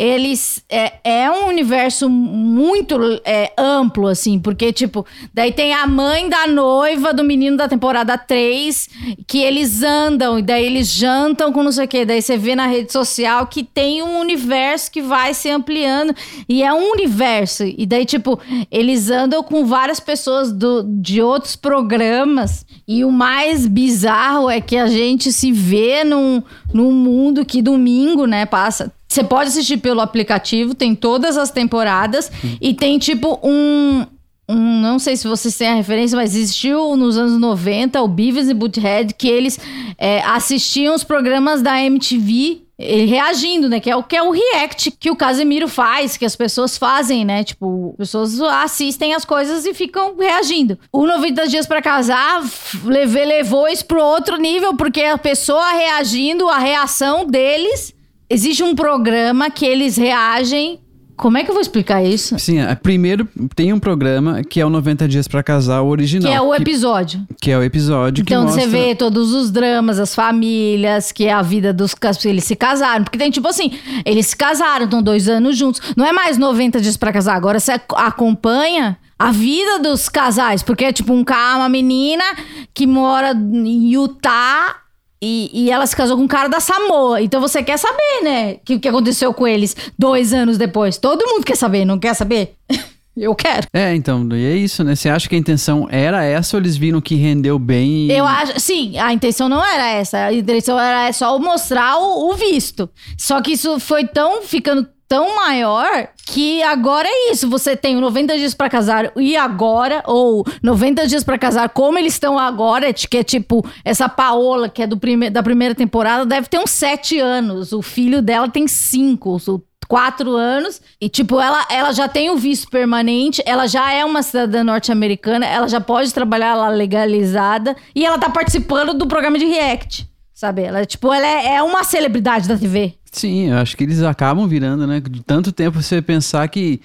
[0.00, 6.26] eles é, é um universo muito é, amplo, assim, porque, tipo, daí tem a mãe
[6.26, 8.88] da noiva do menino da temporada 3,
[9.26, 12.06] que eles andam, e daí eles jantam com não sei o quê.
[12.06, 16.16] Daí você vê na rede social que tem um universo que vai se ampliando,
[16.48, 17.64] e é um universo.
[17.64, 23.66] E daí, tipo, eles andam com várias pessoas do, de outros programas, e o mais
[23.66, 29.24] bizarro é que a gente se vê num, num mundo que domingo, né, passa você
[29.24, 32.56] pode assistir pelo aplicativo, tem todas as temporadas hum.
[32.60, 34.06] e tem tipo um,
[34.48, 38.48] um, não sei se vocês têm a referência, mas existiu nos anos 90 o Beavis
[38.48, 39.58] e Butthead, que eles
[39.98, 43.80] é, assistiam os programas da MTV eh, reagindo, né?
[43.80, 47.24] Que é o que é o react que o Casemiro faz, que as pessoas fazem,
[47.24, 47.42] né?
[47.42, 50.78] Tipo, pessoas assistem as coisas e ficam reagindo.
[50.92, 52.42] O 90 dias para casar
[52.84, 57.92] levou, levou isso pro outro nível, porque a pessoa reagindo, a reação deles
[58.30, 60.78] existe um programa que eles reagem.
[61.16, 62.38] Como é que eu vou explicar isso?
[62.38, 66.30] Sim, é, primeiro tem um programa que é o 90 Dias para Casar, o original.
[66.30, 67.20] Que é o episódio.
[67.28, 68.62] Que, que é o episódio então, que mostra...
[68.62, 71.94] você vê todos os dramas, as famílias, que é a vida dos...
[72.24, 73.04] Eles se casaram.
[73.04, 73.72] Porque tem tipo assim,
[74.06, 75.82] eles se casaram, estão dois anos juntos.
[75.94, 77.36] Não é mais 90 Dias para Casar.
[77.36, 80.62] Agora você acompanha a vida dos casais.
[80.62, 82.24] Porque é tipo um cara, uma menina
[82.72, 84.74] que mora em Utah
[85.22, 87.20] e, e, ela se casou com um cara da Samoa.
[87.20, 88.52] Então você quer saber, né?
[88.54, 90.96] O que, que aconteceu com eles dois anos depois.
[90.96, 92.54] Todo mundo quer saber, não quer saber?
[93.16, 93.66] Eu quero.
[93.74, 94.94] É, então, e é isso, né?
[94.94, 98.06] Você acha que a intenção era essa ou eles viram que rendeu bem?
[98.06, 98.12] E...
[98.12, 100.26] Eu acho, sim, a intenção não era essa.
[100.26, 102.88] A intenção era só mostrar o, o visto.
[103.18, 107.50] Só que isso foi tão ficando tão maior que agora é isso.
[107.50, 112.12] Você tem 90 dias para casar e agora, ou 90 dias para casar como eles
[112.12, 116.46] estão agora, que é tipo, essa Paola, que é do prime da primeira temporada, deve
[116.46, 117.72] ter uns 7 anos.
[117.72, 120.80] O filho dela tem 5, quatro anos.
[121.00, 125.44] E, tipo, ela, ela já tem o visto permanente, ela já é uma cidadã norte-americana,
[125.44, 130.08] ela já pode trabalhar lá legalizada e ela tá participando do programa de React.
[130.32, 130.62] Sabe?
[130.62, 132.94] Ela, tipo, ela é, é uma celebridade da TV.
[133.10, 135.00] Sim, eu acho que eles acabam virando, né?
[135.00, 136.80] De tanto tempo você pensar que,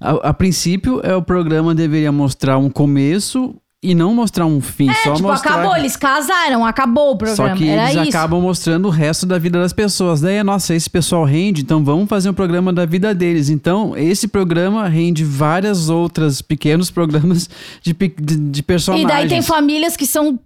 [0.00, 4.90] a, a princípio, é, o programa deveria mostrar um começo e não mostrar um fim,
[4.90, 5.52] é, só tipo, mostrar...
[5.52, 7.50] acabou, eles casaram, acabou o programa.
[7.50, 8.16] Só que Era eles isso.
[8.16, 10.20] acabam mostrando o resto da vida das pessoas.
[10.20, 13.48] Daí, nossa, esse pessoal rende, então vamos fazer um programa da vida deles.
[13.48, 17.48] Então, esse programa rende várias outras pequenos programas
[17.80, 19.08] de, de, de personagens.
[19.08, 20.38] E daí tem famílias que são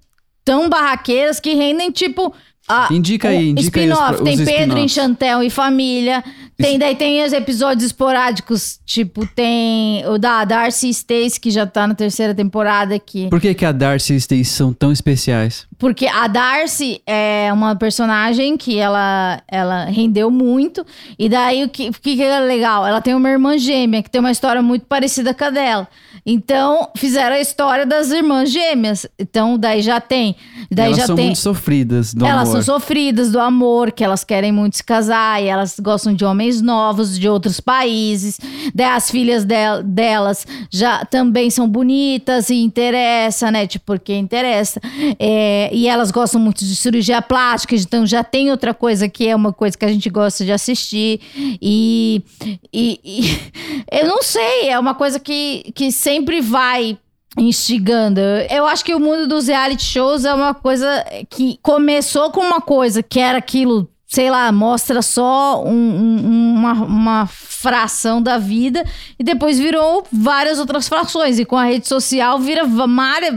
[0.45, 2.33] tão barraqueiras que rendem, tipo,
[2.69, 3.89] ah, indica aí, indica aí.
[3.89, 6.25] Spin-off, tem Pedro em Chantel e Família.
[6.57, 11.85] Tem, daí tem os episódios esporádicos, tipo, tem o da Darcy Stace, que já tá
[11.85, 13.29] na terceira temporada aqui.
[13.29, 15.67] Por que, que a Darcy e Stace são tão especiais?
[15.77, 20.87] Porque a Darcy é uma personagem que ela, ela rendeu muito.
[21.19, 22.87] E daí o que, o que é legal?
[22.87, 25.89] Ela tem uma irmã gêmea que tem uma história muito parecida com a dela.
[26.25, 29.07] Então, fizeram a história das irmãs gêmeas.
[29.19, 30.37] Então, daí já tem.
[30.71, 31.27] Daí elas já são tem...
[31.27, 32.54] muito sofridas do elas amor.
[32.63, 36.61] São sofridas do amor, que elas querem muito se casar e elas gostam de homens
[36.61, 38.39] novos, de outros países.
[38.95, 43.67] As filhas de delas já também são bonitas e interessa, né?
[43.67, 44.81] Tipo, porque interessa.
[45.19, 49.37] É, e elas gostam muito de cirurgia plástica, então já tem outra coisa que é
[49.37, 51.21] uma coisa que a gente gosta de assistir.
[51.61, 52.23] E,
[52.73, 53.41] e, e
[54.01, 56.99] eu não sei, é uma coisa que, que sempre vai
[57.39, 58.21] instigando.
[58.51, 62.61] Eu acho que o mundo dos reality shows é uma coisa que começou com uma
[62.61, 68.85] coisa que era aquilo, sei lá, mostra só um, um, uma, uma fração da vida
[69.19, 71.39] e depois virou várias outras frações.
[71.39, 72.63] E com a rede social vira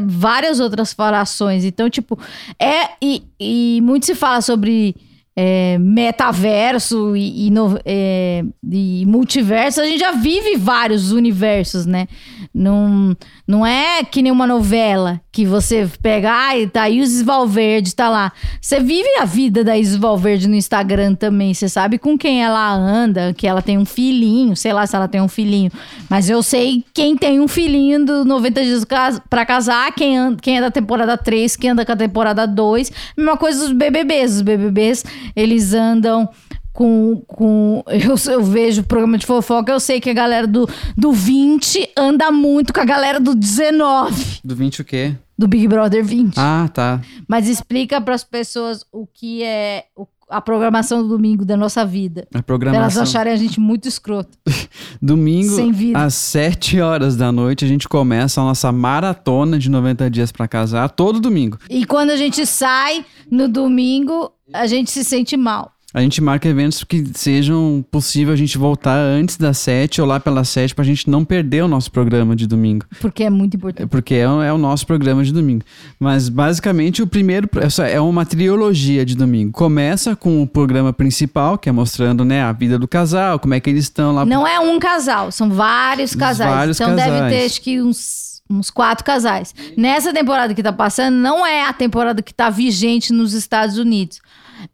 [0.05, 1.63] várias outras frações.
[1.63, 2.19] Então, tipo,
[2.59, 2.89] é.
[3.01, 4.95] E, e muito se fala sobre
[5.39, 12.07] é, metaverso e, e, no- é, e multiverso, a gente já vive vários universos, né?
[12.51, 13.15] Não,
[13.47, 17.93] não é que nem uma novela que você pega, ai, tá aí o Isis Valverde,
[17.93, 18.31] tá lá.
[18.59, 21.53] Você vive a vida da Isis Valverde no Instagram também.
[21.53, 25.07] Você sabe com quem ela anda, que ela tem um filhinho, sei lá se ela
[25.07, 25.71] tem um filhinho.
[26.09, 28.85] Mas eu sei quem tem um filhinho do 90 Dias
[29.29, 32.91] pra Casar, quem, anda, quem é da temporada 3, quem anda com a temporada 2.
[33.15, 34.37] Mesma coisa dos BBBs.
[34.37, 36.29] Os BBBs, eles andam
[36.73, 37.23] com.
[37.27, 41.89] com eu, eu vejo programa de fofoca, eu sei que a galera do, do 20
[41.97, 44.39] anda muito com a galera do 19.
[44.43, 45.15] Do 20 o quê?
[45.37, 46.35] Do Big Brother 20.
[46.37, 46.99] Ah, tá.
[47.27, 51.85] Mas explica para as pessoas o que é o- a programação do domingo da nossa
[51.85, 52.21] vida.
[52.21, 53.03] A Pra elas programação.
[53.03, 54.37] acharem a gente muito escroto.
[55.01, 55.55] Domingo,
[55.95, 60.47] às 7 horas da noite, a gente começa a nossa maratona de 90 dias pra
[60.47, 61.57] casar, todo domingo.
[61.69, 65.71] E quando a gente sai no domingo, a gente se sente mal.
[65.97, 70.19] A gente marca eventos que sejam possível a gente voltar antes das 7 ou lá
[70.19, 72.85] pelas 7 pra gente não perder o nosso programa de domingo.
[73.01, 73.89] Porque é muito É importante.
[73.89, 75.63] Porque é, o- é o nosso programa de domingo.
[75.99, 79.51] Mas basicamente o primeiro essa é uma trilogia de domingo.
[79.53, 83.59] Começa com o programa principal, que é mostrando né, a vida do casal, como é
[83.59, 84.23] que eles estão lá.
[84.23, 86.51] Não é um casal, são vários casais.
[86.51, 87.33] Vários então deve casais.
[87.33, 89.51] ter acho que uns, uns quatro casais.
[89.75, 94.19] Nessa temporada que tá passando, não é a temporada que tá vigente nos Estados Unidos.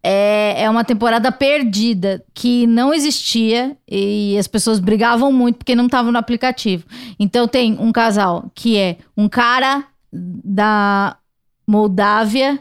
[0.02, 5.86] É, é uma temporada perdida, que não existia e as pessoas brigavam muito porque não
[5.86, 6.86] estavam no aplicativo.
[7.20, 11.18] Então tem um casal que é um cara da
[11.68, 12.60] Moldávia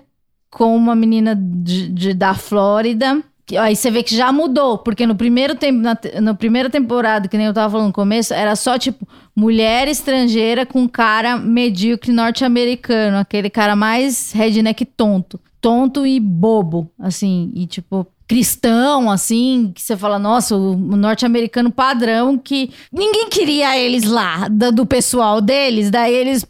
[0.50, 3.22] com uma menina de, de- da Flórida.
[3.58, 7.36] Aí você vê que já mudou, porque no primeiro tempo, na, na primeira temporada, que
[7.36, 13.18] nem eu tava falando no começo, era só tipo mulher estrangeira com cara medíocre norte-americano,
[13.18, 19.94] aquele cara mais redneck tonto, tonto e bobo, assim, e tipo cristão, assim, que você
[19.94, 26.46] fala, nossa, o norte-americano padrão que ninguém queria eles lá, do pessoal deles, daí eles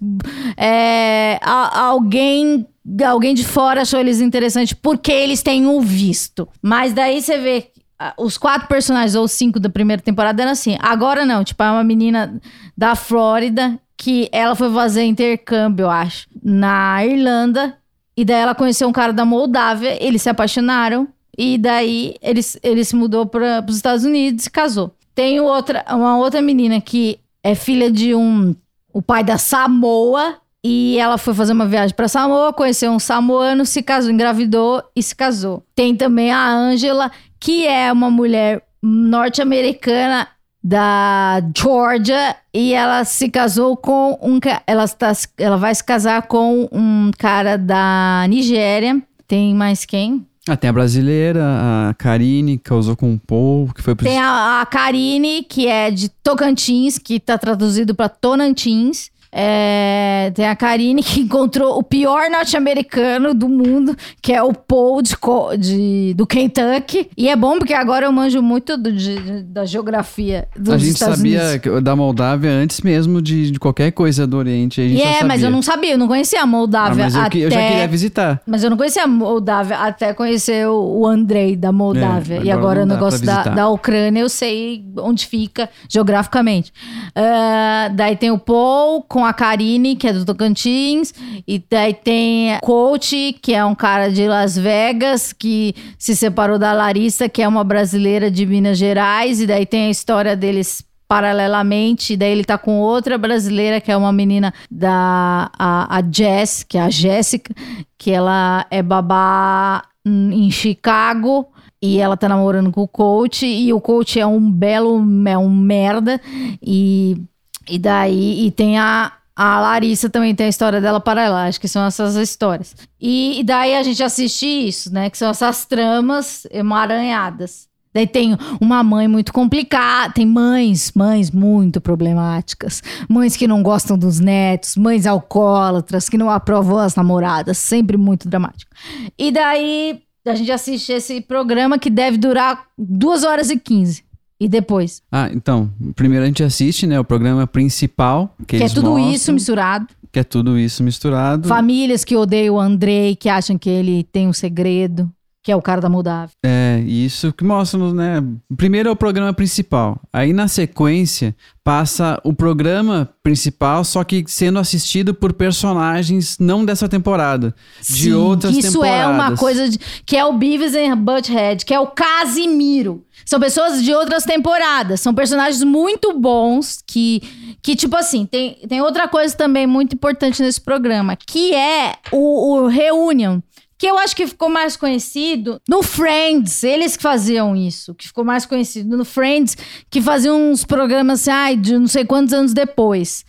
[0.57, 2.67] é, a- alguém
[3.05, 6.49] alguém de fora achou eles interessantes porque eles têm o visto.
[6.61, 7.73] Mas daí você vê
[8.19, 10.77] os quatro personagens ou cinco da primeira temporada eram assim.
[10.81, 12.41] Agora não, tipo, é uma menina
[12.77, 17.79] da Flórida que ela foi fazer intercâmbio, eu acho, na Irlanda.
[18.17, 21.09] E daí ela conheceu um cara da Moldávia, eles se apaixonaram.
[21.39, 24.95] E daí eles, ele se mudou para os Estados Unidos e casou.
[25.15, 28.55] Tem outra, uma outra menina que é filha de um.
[28.93, 30.37] O pai da Samoa.
[30.65, 35.03] E ela foi fazer uma viagem para Samoa, conheceu um samoano, se casou, engravidou e
[35.03, 35.65] se casou.
[35.75, 40.29] Tem também a Angela, que é uma mulher norte-americana
[40.63, 46.69] da Georgia e ela se casou com um ela está ela vai se casar com
[46.71, 49.03] um cara da Nigéria.
[49.27, 50.25] Tem mais quem?
[50.49, 51.41] Ah, tem a brasileira,
[51.89, 55.67] a Karine, que causou com o Paul, que foi pro Tem a, a Karine, que
[55.69, 59.11] é de Tocantins, que tá traduzido para Tonantins.
[59.35, 65.01] É, tem a Karine que encontrou o pior norte-americano do mundo, que é o Paul
[65.03, 65.17] de,
[65.59, 67.09] de- do Kentucky.
[67.17, 70.91] E é bom porque agora eu manjo muito do- de- da geografia dos A gente
[70.93, 71.83] Estados sabia Unidos.
[71.83, 74.81] da Moldávia antes mesmo de, de qualquer coisa do Oriente.
[74.81, 77.39] E é, mas eu não sabia, eu não conhecia a Ah, Moldávia mas eu, até...
[77.39, 78.43] eu já queria visitar.
[78.47, 82.37] Mas eu não conhecia a Moldávia até conhecer o o Andrei da Moldávia.
[82.37, 86.73] É, e agora agora o negócio da, da Ucrânia eu sei onde fica geograficamente.
[87.15, 91.15] Ah, daí tem o Paul com a Karine, que é do Tocantins.
[91.47, 96.73] E daí tem Coach, que é um cara de Las Vegas, que se separou da
[96.73, 99.41] Larissa, que é uma brasileira de Minas Gerais.
[99.41, 103.97] E daí tem a história deles paralelamente, daí ele tá com outra brasileira, que é
[103.97, 107.55] uma menina da a, a Jess, que é a Jéssica,
[107.99, 111.49] que ela é babá em Chicago.
[111.85, 115.51] E ela tá namorando com o coach, e o coach é um belo, é um
[115.51, 116.21] merda.
[116.63, 117.21] E,
[117.69, 121.69] e daí, e tem a, a Larissa também tem a história dela paralela, acho que
[121.69, 122.75] são essas histórias.
[123.01, 125.09] E, e daí a gente assiste isso, né?
[125.09, 127.69] Que são essas tramas emaranhadas.
[127.95, 133.99] Daí tem uma mãe muito complicada, tem mães, mães muito problemáticas, mães que não gostam
[133.99, 138.71] dos netos, mães alcoólatras, que não aprovam as namoradas, sempre muito dramático.
[139.19, 144.05] E daí a gente assiste esse programa que deve durar duas horas e 15.
[144.43, 145.01] E depois?
[145.13, 148.35] Ah, então, primeiro a gente assiste, né, o programa principal.
[148.45, 149.87] Que, Que, é tudo mostram, isso misturado.
[150.11, 151.47] Que é tudo isso misturado.
[151.47, 155.09] Famílias que odeiam o Andrei, que acham que ele tem um segredo.
[155.43, 156.31] Que é o cara da Moldávia.
[156.45, 158.23] É, isso que mostra, né?
[158.57, 160.01] Primeiro é o programa principal.
[160.13, 166.89] Aí na sequência passa o programa principal, só que sendo assistido por personagens não dessa
[166.89, 169.05] temporada, de Sim, outras que isso temporadas.
[169.05, 173.05] é uma coisa de- que é o Beavis and Butthead, que é o Casimiro.
[173.25, 177.23] São pessoas de outras temporadas, são personagens muito bons que
[177.63, 182.57] que tipo assim, tem, tem outra coisa também muito importante nesse programa, que é o,
[182.57, 183.39] o Reunion,
[183.83, 188.25] que eu acho que ficou mais conhecido no Friends, eles que faziam isso, que ficou
[188.25, 189.57] mais conhecido no Friends,
[189.91, 193.25] que faziam uns programas assim, ai, de não sei quantos anos depois.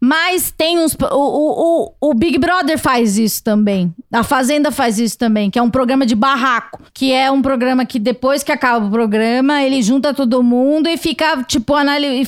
[0.00, 0.94] Mas tem uns.
[0.94, 3.92] O, o, o, Big Brother faz isso também.
[4.10, 6.80] A Fazenda faz isso também, que é um programa de barraco.
[6.94, 10.96] Que é um programa que depois que acaba o programa, ele junta todo mundo e
[10.96, 11.74] fica, tipo,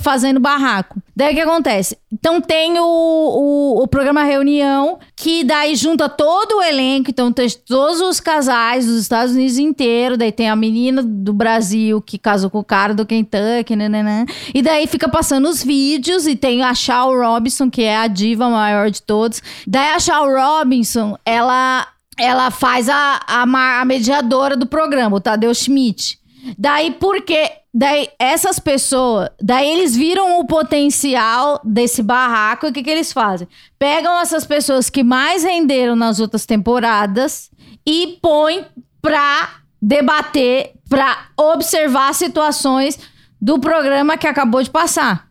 [0.03, 1.01] fazendo barraco.
[1.21, 1.99] Daí o que acontece?
[2.11, 7.47] Então tem o, o, o programa Reunião, que daí junta todo o elenco, então tem
[7.67, 12.49] todos os casais dos Estados Unidos inteiro, daí tem a menina do Brasil que casou
[12.49, 14.25] com o cara do Kentucky, nananã.
[14.55, 18.49] e daí fica passando os vídeos e tem a Shaw Robinson, que é a diva
[18.49, 19.43] maior de todos.
[19.67, 21.87] Daí a Shaw Robinson, ela,
[22.19, 26.19] ela faz a, a, a mediadora do programa, o Tadeu Schmidt.
[26.59, 27.51] Daí, porque.
[27.73, 29.31] Daí, essas pessoas.
[29.41, 33.47] Daí, eles viram o potencial desse barraco e o que, que eles fazem?
[33.79, 37.51] Pegam essas pessoas que mais renderam nas outras temporadas
[37.87, 38.67] e põem
[39.01, 42.99] pra debater, pra observar situações
[43.41, 45.29] do programa que acabou de passar.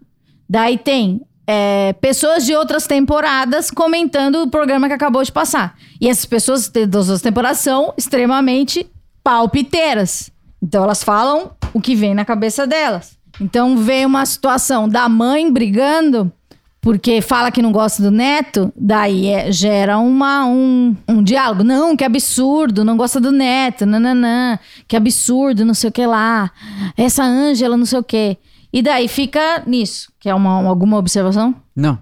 [0.49, 5.75] Daí tem é, pessoas de outras temporadas comentando o programa que acabou de passar.
[5.99, 8.89] E essas pessoas das outras temporadas são extremamente
[9.23, 10.31] palpiteiras.
[10.61, 13.17] Então elas falam o que vem na cabeça delas.
[13.39, 16.31] Então vem uma situação da mãe brigando
[16.81, 21.61] porque fala que não gosta do neto, daí é- gera uma, um, um diálogo.
[21.63, 24.57] Não, que absurdo, não gosta do neto, nananã,
[24.87, 26.49] que absurdo, não sei o que lá.
[26.95, 28.37] Essa Ângela, não sei o que.
[28.71, 30.11] E daí fica nisso.
[30.19, 31.53] Que é uma, alguma observação?
[31.75, 31.99] Não,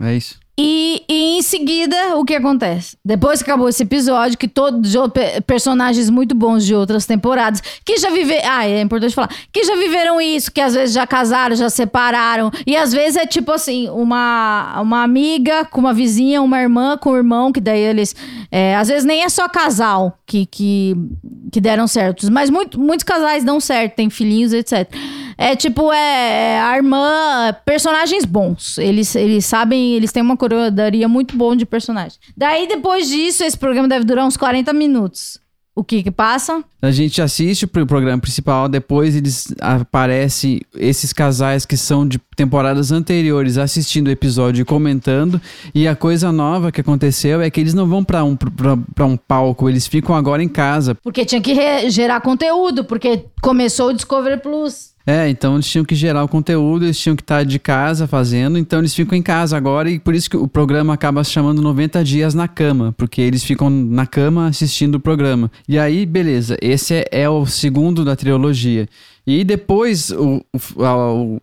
[0.00, 0.38] é isso.
[0.58, 2.94] E, e em seguida, o que acontece?
[3.02, 7.62] Depois que acabou esse episódio, que todos os pe- personagens muito bons de outras temporadas,
[7.84, 8.42] que já viveram.
[8.50, 9.30] Ah, é importante falar.
[9.50, 12.50] Que já viveram isso, que às vezes já casaram, já separaram.
[12.66, 17.12] E às vezes é tipo assim: uma, uma amiga com uma vizinha, uma irmã com
[17.12, 18.14] um irmão, que daí eles.
[18.50, 20.94] é, às vezes nem é só casal que, que,
[21.50, 24.86] que deram certos, mas muito, muitos casais dão certo, tem filhinhos, etc.
[25.36, 28.78] É tipo, é, é a irmã, personagens bons.
[28.78, 32.18] Eles, eles sabem, eles têm uma coroaria muito bom de personagem.
[32.36, 35.42] Daí, depois disso, esse programa deve durar uns 40 minutos.
[35.74, 36.62] O que que passa?
[36.82, 42.92] A gente assiste pro programa principal, depois eles aparecem esses casais que são de temporadas
[42.92, 45.40] anteriores assistindo o episódio e comentando.
[45.74, 49.06] E a coisa nova que aconteceu é que eles não vão pra um, pra, pra
[49.06, 50.94] um palco, eles ficam agora em casa.
[50.94, 54.91] Porque tinha que gerar conteúdo, porque começou o Discovery Plus.
[55.06, 58.56] É, então eles tinham que gerar o conteúdo, eles tinham que estar de casa fazendo,
[58.56, 61.60] então eles ficam em casa agora e por isso que o programa acaba se chamando
[61.60, 65.50] 90 dias na cama, porque eles ficam na cama assistindo o programa.
[65.68, 68.88] E aí, beleza, esse é, é o segundo da trilogia.
[69.26, 70.44] E depois, o,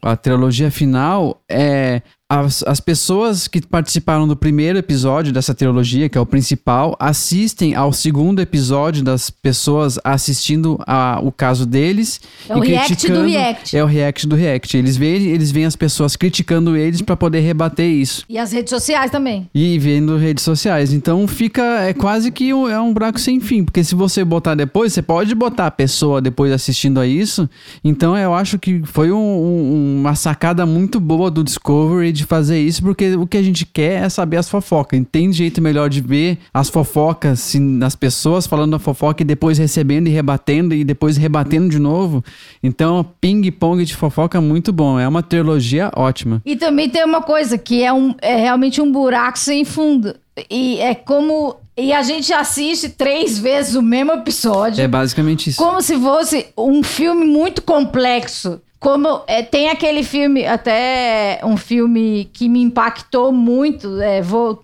[0.03, 2.01] a, a trilogia final é.
[2.31, 7.73] As, as pessoas que participaram do primeiro episódio dessa trilogia, que é o principal, assistem
[7.73, 12.21] ao segundo episódio das pessoas assistindo a, o caso deles.
[12.47, 13.75] É o react do react.
[13.75, 14.77] É o react do react.
[14.77, 18.23] Eles veem, eles veem as pessoas criticando eles pra poder rebater isso.
[18.29, 19.49] E as redes sociais também.
[19.51, 20.93] E vendo redes sociais.
[20.93, 21.63] Então fica.
[21.81, 23.63] É quase que um, é um buraco sem fim.
[23.63, 27.49] Porque se você botar depois, você pode botar a pessoa depois assistindo a isso.
[27.83, 32.59] Então eu acho que foi um- um- uma sacada muito boa do Discovery de fazer
[32.59, 32.81] isso.
[32.81, 35.01] Porque o que a gente quer é saber as fofocas.
[35.11, 39.57] Tem jeito melhor de ver as fofocas se, nas pessoas falando a fofoca e depois
[39.57, 42.23] recebendo e rebatendo e depois rebatendo de novo.
[42.63, 44.99] Então, ping-pong de fofoca muito bom.
[44.99, 46.41] É uma trilogia ótima.
[46.45, 50.15] E também tem uma coisa que é, um, é realmente um buraco sem fundo.
[50.49, 51.57] E é como.
[51.79, 54.83] E a gente assiste três vezes o mesmo episódio.
[54.83, 55.63] É basicamente isso.
[55.63, 58.61] Como se fosse um filme muito complexo.
[58.79, 64.63] Como é, tem aquele filme, até um filme que me impactou muito, é, vou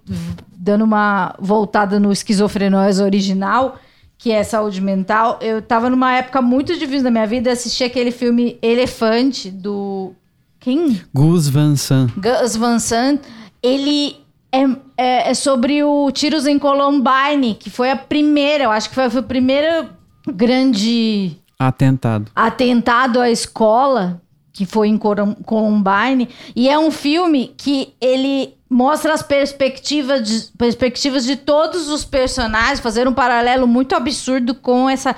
[0.51, 3.77] dando uma voltada no esquizofrenóise original,
[4.17, 5.37] que é saúde mental.
[5.41, 10.13] Eu tava numa época muito difícil da minha vida, assisti aquele filme Elefante, do.
[10.59, 11.01] Quem?
[11.13, 12.13] Gus Van Sant.
[12.17, 13.21] Gus Van Sant,
[13.61, 14.24] ele
[14.55, 18.95] é, é, é sobre o tiros em Columbine, que foi a primeira, eu acho que
[18.95, 19.89] foi, foi o primeiro
[20.27, 22.31] grande Atentado.
[22.35, 29.21] atentado à escola, que foi em Columbine, e é um filme que ele mostra as
[29.21, 35.15] perspectivas de, perspectivas de todos os personagens, fazer um paralelo muito absurdo com essa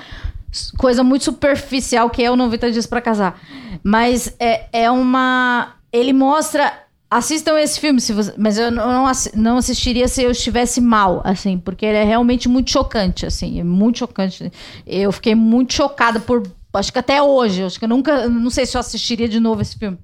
[0.78, 3.40] coisa muito superficial que é o 90 Dias pra Casar.
[3.84, 5.76] Mas é, é uma.
[5.92, 6.87] Ele mostra.
[7.10, 11.58] Assistam esse filme, se você, mas eu não, não assistiria se eu estivesse mal, assim,
[11.58, 14.52] porque ele é realmente muito chocante, assim, é muito chocante.
[14.86, 16.44] Eu fiquei muito chocada por.
[16.74, 18.28] Acho que até hoje, acho que eu nunca.
[18.28, 19.98] Não sei se eu assistiria de novo esse filme.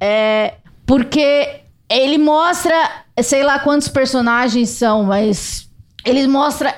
[0.00, 0.54] É,
[0.84, 2.74] porque ele mostra,
[3.22, 5.70] sei lá quantos personagens são, mas
[6.04, 6.74] ele mostra,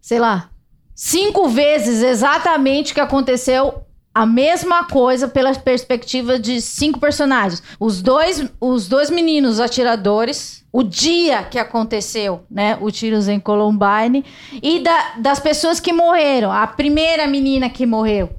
[0.00, 0.48] sei lá,
[0.94, 3.82] cinco vezes exatamente o que aconteceu
[4.14, 7.62] a mesma coisa pela perspectiva de cinco personagens.
[7.80, 14.24] Os dois, os dois meninos atiradores, o dia que aconteceu, né, o tiros em Columbine,
[14.62, 16.52] e da- das pessoas que morreram.
[16.52, 18.30] A primeira menina que morreu.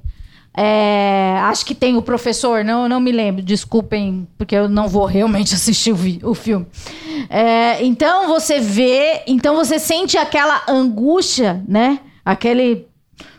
[0.56, 5.04] É, acho que tem o professor, não, não me lembro, desculpem, porque eu não vou
[5.04, 6.64] realmente assistir o, o filme.
[7.28, 11.98] É, então você vê, então você sente aquela angústia, né?
[12.24, 12.86] Aquele.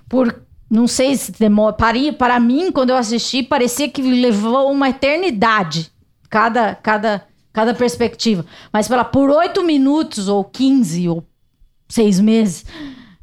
[0.09, 0.43] Por.
[0.70, 1.74] Não sei se demora.
[1.74, 5.91] Para, para mim, quando eu assisti, parecia que levou uma eternidade.
[6.30, 8.45] Cada, cada, cada perspectiva.
[8.74, 11.24] Mas pela, por oito minutos, ou 15, ou
[11.88, 12.66] seis meses,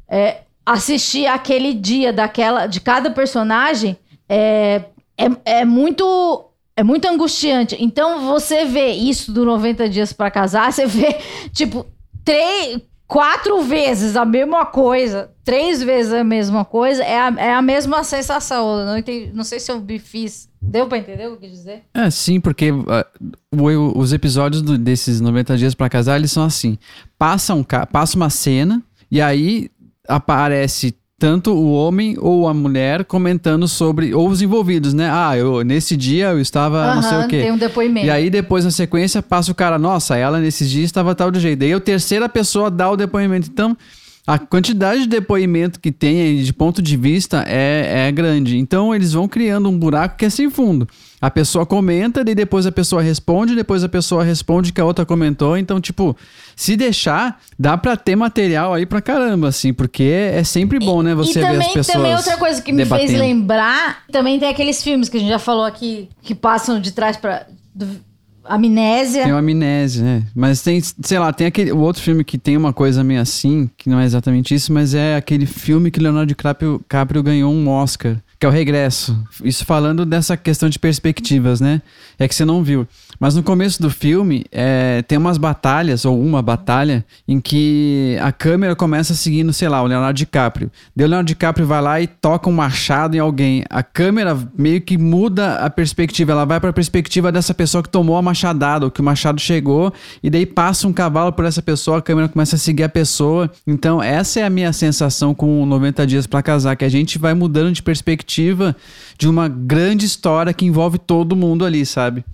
[0.07, 4.85] é, assistir aquele dia daquela de cada personagem é,
[5.17, 7.77] é, é muito é muito angustiante.
[7.79, 11.19] Então você vê isso do 90 dias pra casar, você vê
[11.53, 11.85] tipo
[12.23, 17.61] três, quatro vezes a mesma coisa, três vezes a mesma coisa, é a, é a
[17.61, 18.79] mesma sensação.
[18.79, 20.49] Eu não, entendi, não sei se eu me fiz.
[20.61, 21.83] Deu pra entender o que eu quis dizer?
[21.93, 23.05] É, sim, porque ah,
[23.51, 26.77] o- os episódios do- desses 90 dias pra casar, eles são assim.
[27.17, 28.81] Passa, um, passa uma cena
[29.11, 29.69] e aí
[30.07, 35.09] aparece tanto o homem ou a mulher comentando sobre, ou os envolvidos, né?
[35.09, 37.41] Ah, eu, nesse dia eu estava não sei o quê.
[37.43, 38.05] Tem um depoimento.
[38.05, 41.39] E aí depois na sequência passa o cara, nossa, ela nesses dias estava tal de
[41.39, 41.59] jeito.
[41.59, 43.47] Daí a terceira pessoa dá o depoimento.
[43.49, 43.77] Então,
[44.25, 48.57] a quantidade de depoimento que tem aí, de ponto de vista é, é grande.
[48.57, 50.87] Então eles vão criando um buraco que é sem fundo.
[51.19, 55.05] A pessoa comenta, daí depois a pessoa responde, depois a pessoa responde que a outra
[55.05, 55.57] comentou.
[55.57, 56.15] Então, tipo,
[56.55, 61.13] se deixar, dá pra ter material aí pra caramba, assim, porque é sempre bom, né?
[61.15, 61.87] Você e ver também, as pessoas.
[61.97, 63.19] também outra coisa que me fez debatendo.
[63.19, 67.17] lembrar, também tem aqueles filmes que a gente já falou aqui, que passam de trás
[67.17, 67.45] pra...
[67.75, 68.12] do-
[68.45, 69.23] Amnésia.
[69.23, 70.23] Tem uma amnésia, né?
[70.35, 73.69] Mas tem, sei lá, tem aquele o outro filme que tem uma coisa meio assim,
[73.77, 77.69] que não é exatamente isso, mas é aquele filme que Leonardo DiCaprio, DiCaprio ganhou um
[77.69, 79.17] Oscar, que é o Regresso.
[79.43, 81.81] Isso falando dessa questão de perspectivas, né?
[82.19, 82.87] É que você não viu.
[83.23, 88.33] Mas no começo do filme, é, tem umas batalhas, ou uma batalha, em que a
[88.33, 90.69] câmera começa seguindo, sei lá, o Leonardo DiCaprio.
[90.93, 93.63] Daí o Leonardo DiCaprio vai lá e toca um machado em alguém.
[93.69, 97.87] A câmera meio que muda a perspectiva, ela vai para a perspectiva dessa pessoa que
[97.87, 101.61] tomou a machadada, ou que o machado chegou, e daí passa um cavalo por essa
[101.61, 103.49] pessoa, a câmera começa a seguir a pessoa.
[103.65, 107.17] Então, essa é a minha sensação com o 90 Dias para Casar, que a gente
[107.17, 108.75] vai mudando de perspectiva
[109.17, 112.25] de uma grande história que envolve todo mundo ali, sabe?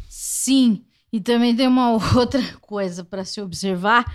[0.42, 4.06] Sim, e também tem uma outra coisa para se observar,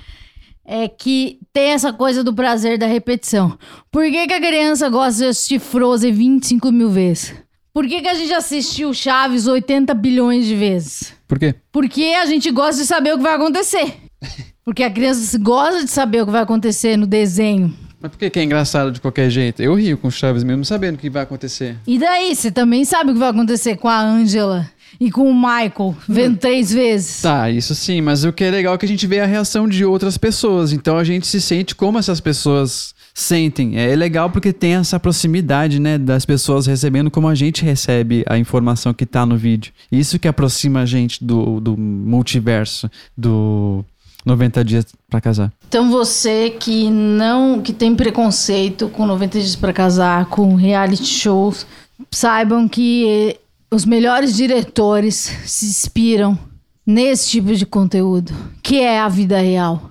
[0.64, 3.58] é que tem essa coisa do prazer da repetição.
[3.92, 7.34] Por que, que a criança gosta de assistir Frozen 25 mil vezes?
[7.74, 11.12] Por que, que a gente assistiu Chaves 80 bilhões de vezes?
[11.28, 11.54] Por quê?
[11.70, 13.94] Porque a gente gosta de saber o que vai acontecer.
[14.64, 17.76] Porque a criança gosta de saber o que vai acontecer no desenho.
[18.00, 19.62] Mas por que, que é engraçado de qualquer jeito?
[19.62, 21.76] Eu rio com Chaves mesmo sabendo o que vai acontecer.
[21.86, 24.70] E daí, você também sabe o que vai acontecer com a Angela
[25.00, 27.22] e com o Michael, vendo três vezes.
[27.22, 29.68] Tá, isso sim, mas o que é legal é que a gente vê a reação
[29.68, 30.72] de outras pessoas.
[30.72, 33.78] Então a gente se sente como essas pessoas sentem.
[33.78, 38.36] É legal porque tem essa proximidade, né, das pessoas recebendo como a gente recebe a
[38.36, 39.72] informação que tá no vídeo.
[39.90, 43.84] Isso que aproxima a gente do, do multiverso, do
[44.24, 45.52] 90 dias pra casar.
[45.68, 51.66] Então você que não que tem preconceito com 90 dias para casar, com reality shows,
[52.10, 53.36] saibam que
[53.74, 56.38] os melhores diretores se inspiram
[56.86, 59.90] nesse tipo de conteúdo, que é a vida real.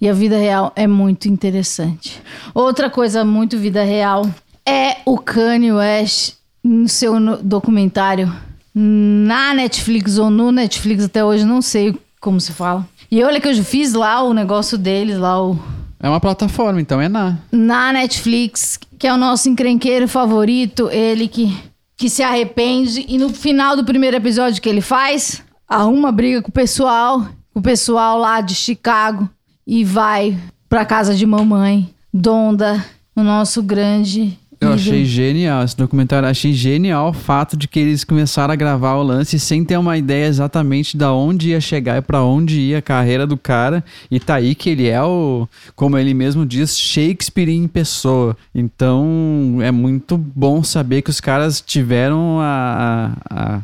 [0.00, 2.22] E a vida real é muito interessante.
[2.54, 4.28] Outra coisa muito vida real
[4.64, 8.32] é o Kanye West no seu documentário
[8.74, 12.86] na Netflix ou no Netflix até hoje, não sei como se fala.
[13.10, 15.58] E olha que eu fiz lá o negócio deles, lá o
[16.00, 17.36] É uma plataforma, então é na.
[17.50, 21.56] na Netflix, que é o nosso encrenqueiro favorito, ele que,
[21.98, 23.04] que se arrepende.
[23.06, 27.58] E no final do primeiro episódio que ele faz, arruma briga com o pessoal, com
[27.58, 29.28] o pessoal lá de Chicago
[29.66, 30.38] e vai
[30.68, 32.82] pra casa de mamãe, Donda,
[33.14, 36.28] o nosso grande Eu achei genial esse documentário.
[36.28, 39.96] Achei genial o fato de que eles começaram a gravar o lance sem ter uma
[39.96, 43.84] ideia exatamente da onde ia chegar e pra onde ia a carreira do cara.
[44.10, 48.36] E tá aí que ele é o, como ele mesmo diz, Shakespeare em pessoa.
[48.52, 53.60] Então é muito bom saber que os caras tiveram a, a, a,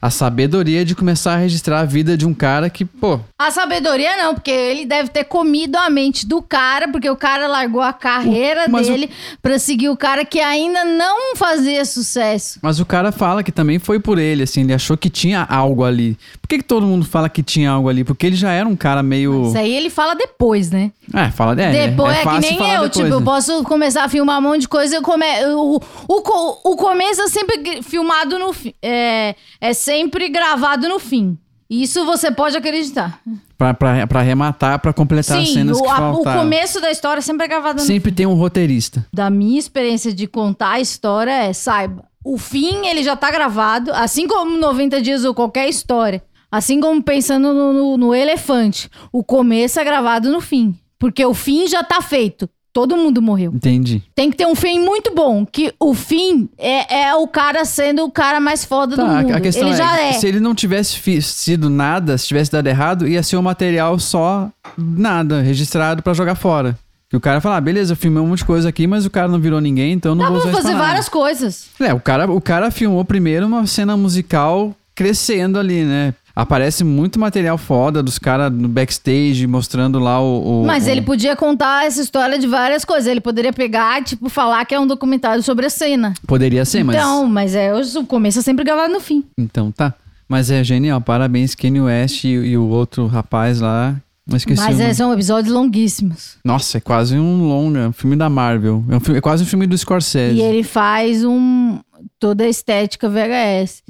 [0.00, 4.16] a sabedoria de começar a registrar a vida de um cara que, pô, A sabedoria
[4.16, 7.92] não, porque ele deve ter comido a mente do cara, porque o cara largou a
[7.92, 9.10] carreira O- mas o- dele
[9.42, 12.58] pra seguir o cara que ainda não fazia sucesso.
[12.62, 15.84] Mas o cara fala que também foi por ele, assim, ele achou que tinha algo
[15.84, 16.16] ali.
[16.40, 18.04] Por que, que todo mundo fala que tinha algo ali?
[18.04, 19.48] Porque ele já era um cara meio.
[19.48, 20.90] Isso aí ele fala depois, né?
[21.12, 21.52] É, fala.
[21.60, 23.24] É, depois é, é, fácil que nem eu, depois, tipo, eu né?
[23.24, 25.24] posso começar a filmar um monte de coisa, eu come...
[25.54, 28.54] o, o, o começo é sempre filmado no.
[28.82, 31.38] É, é sempre gravado no fim.
[31.70, 33.20] Isso você pode acreditar.
[33.56, 36.40] Pra, pra, pra arrematar, pra completar as Sim, cenas o, que a- o faltaram.
[36.40, 39.04] começo da história sempre é gravado no Sempre tem um roteirista.
[39.12, 43.90] da minha experiência de contar a história é, saiba, o fim ele já tá gravado,
[43.94, 46.22] assim como 90 dias ou qualquer história.
[46.50, 48.88] Assim como pensando no, no- no elefante.
[49.12, 50.74] O começo é gravado no fim.
[50.98, 52.48] Porque o fim já tá feito.
[52.72, 53.52] Todo mundo morreu.
[53.54, 54.02] Entendi.
[54.14, 55.44] Tem que ter um fim muito bom.
[55.44, 59.34] Que o fim é, é o cara sendo o cara mais foda do Tá, mundo.
[59.34, 60.12] a questão ele é, já é.
[60.12, 64.48] se ele não tivesse sido nada, se tivesse dado errado, ia ser um material só
[64.76, 66.78] nada, registrado pra jogar fora.
[67.10, 69.10] Que o cara fala, ah, beleza, eu filmei um monte de coisa aqui, mas o
[69.10, 71.68] cara não virou ninguém, então não Dá vou usar fazer várias coisas.
[71.80, 76.12] É, o cara, o cara filmou primeiro uma cena musical crescendo ali, né?
[76.40, 80.62] Aparece muito material foda dos caras no backstage, mostrando lá o.
[80.62, 83.08] o- Mas o- ele podia contar essa história de várias coisas.
[83.08, 86.14] Ele poderia pegar, tipo, falar que é um documentário sobre a cena.
[86.28, 86.94] Poderia ser, mas.
[86.94, 89.24] Então, mas é o começo é sempre gravado no fim.
[89.36, 89.92] Então tá.
[90.28, 93.96] Mas é genial, parabéns, Kanye West e, e o outro rapaz lá.
[94.24, 94.62] Não esqueci.
[94.62, 96.36] mas é, são episódios longuíssimos.
[96.44, 98.84] Nossa, é quase um longa, um filme da Marvel.
[98.90, 100.36] É, um filme- é quase um filme do Scorsese.
[100.36, 101.80] E ele faz um
[102.20, 103.82] toda a estética VHS.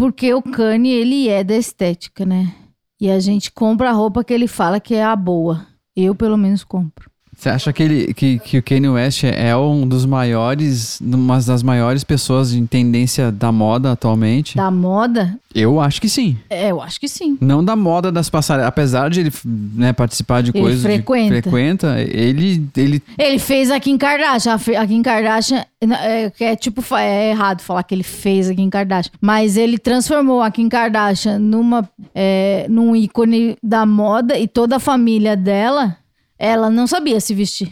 [0.00, 2.54] Porque o Kanye, ele é da estética, né?
[2.98, 5.66] E a gente compra a roupa que ele fala que é a boa.
[5.94, 7.09] Eu, pelo menos, compro.
[7.40, 11.62] Você acha que, ele, que, que o Kanye West é um dos maiores, uma das
[11.62, 14.56] maiores pessoas em tendência da moda atualmente?
[14.58, 16.36] Da moda, Eu acho que sim.
[16.50, 17.38] é, eu acho que sim.
[17.40, 18.68] Não da moda das passarelas.
[18.68, 20.80] Apesar de ele né, participar de Ele coisas.
[20.82, 21.28] de- frequenta.
[21.42, 23.02] frequenta, ele, ele.
[23.18, 24.54] Ele fez a Kim Kardashian.
[24.78, 29.12] A Kim Kardashian é, é tipo, é errado falar que ele fez a Kim Kardashian.
[29.18, 34.78] Mas ele transformou a Kim Kardashian numa, é, num ícone da moda e toda a
[34.80, 35.96] família dela,
[36.40, 37.70] ela não sabia se vestir.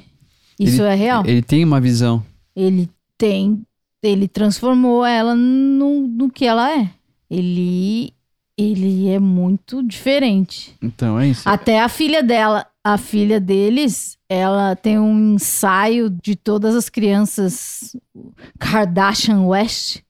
[0.61, 1.25] Isso ele- é real.
[1.27, 2.23] Ele tem uma visão.
[2.55, 3.62] Ele tem.
[4.03, 6.91] Ele transformou ela no, no que ela é.
[7.31, 8.12] Ele.
[8.57, 10.77] Ele é muito diferente.
[10.83, 11.49] Então é isso.
[11.49, 17.97] Até a filha dela, a filha deles, ela tem um ensaio de todas as crianças
[18.59, 20.01] Kardashian West,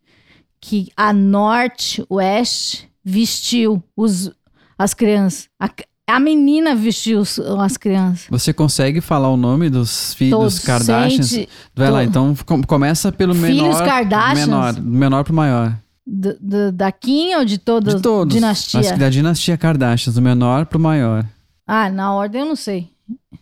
[0.60, 4.30] que a Norte West vestiu os,
[4.78, 5.48] as crianças.
[5.60, 5.68] A,
[6.08, 8.26] a menina vestiu os- as crianças.
[8.30, 10.58] Você consegue falar o nome dos filhos Todos.
[10.60, 11.28] Kardashians?
[11.28, 13.84] Sente Vai lá, então com- começa pelo Filhos menor.
[13.84, 14.38] Kardashians?
[14.48, 15.76] Menor, do menor pro maior.
[16.10, 17.96] do- do- da Kim ou de todas?
[17.96, 18.34] De todos.
[18.34, 18.80] Dinastia.
[18.80, 21.24] Que da dinastia Kardashian, do menor pro maior.
[21.66, 22.88] Ah, na ordem eu não sei.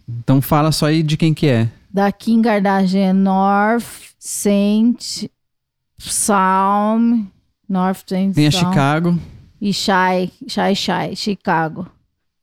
[0.08, 1.68] Então fala só aí de quem que é.
[1.88, 3.84] Da Kim Kardashian é North,
[4.18, 5.28] Saint,
[5.96, 7.26] Psalm,
[7.68, 8.50] North Saint, Tem a.
[8.50, 9.18] Chicago.
[9.60, 11.86] e Shai, Shai Shai, Chicago.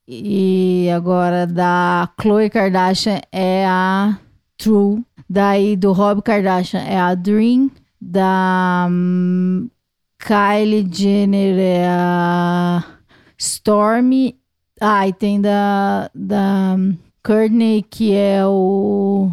[0.06, 4.18] E agora da Khloe Kardashian é a
[4.58, 5.02] True.
[5.28, 7.70] Daí do Rob Kardashian é a Dream.
[8.00, 9.68] Da hum,
[10.18, 12.84] Kylie Jenner é a
[13.38, 14.36] Stormy.
[14.80, 19.30] Ah, e tem da, da hum, Courtney que é o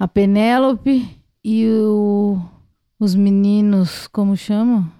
[0.00, 2.40] a Penélope e o,
[2.98, 4.90] os meninos, como chama?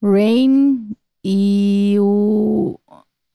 [0.00, 0.94] Rain
[1.24, 2.78] e o.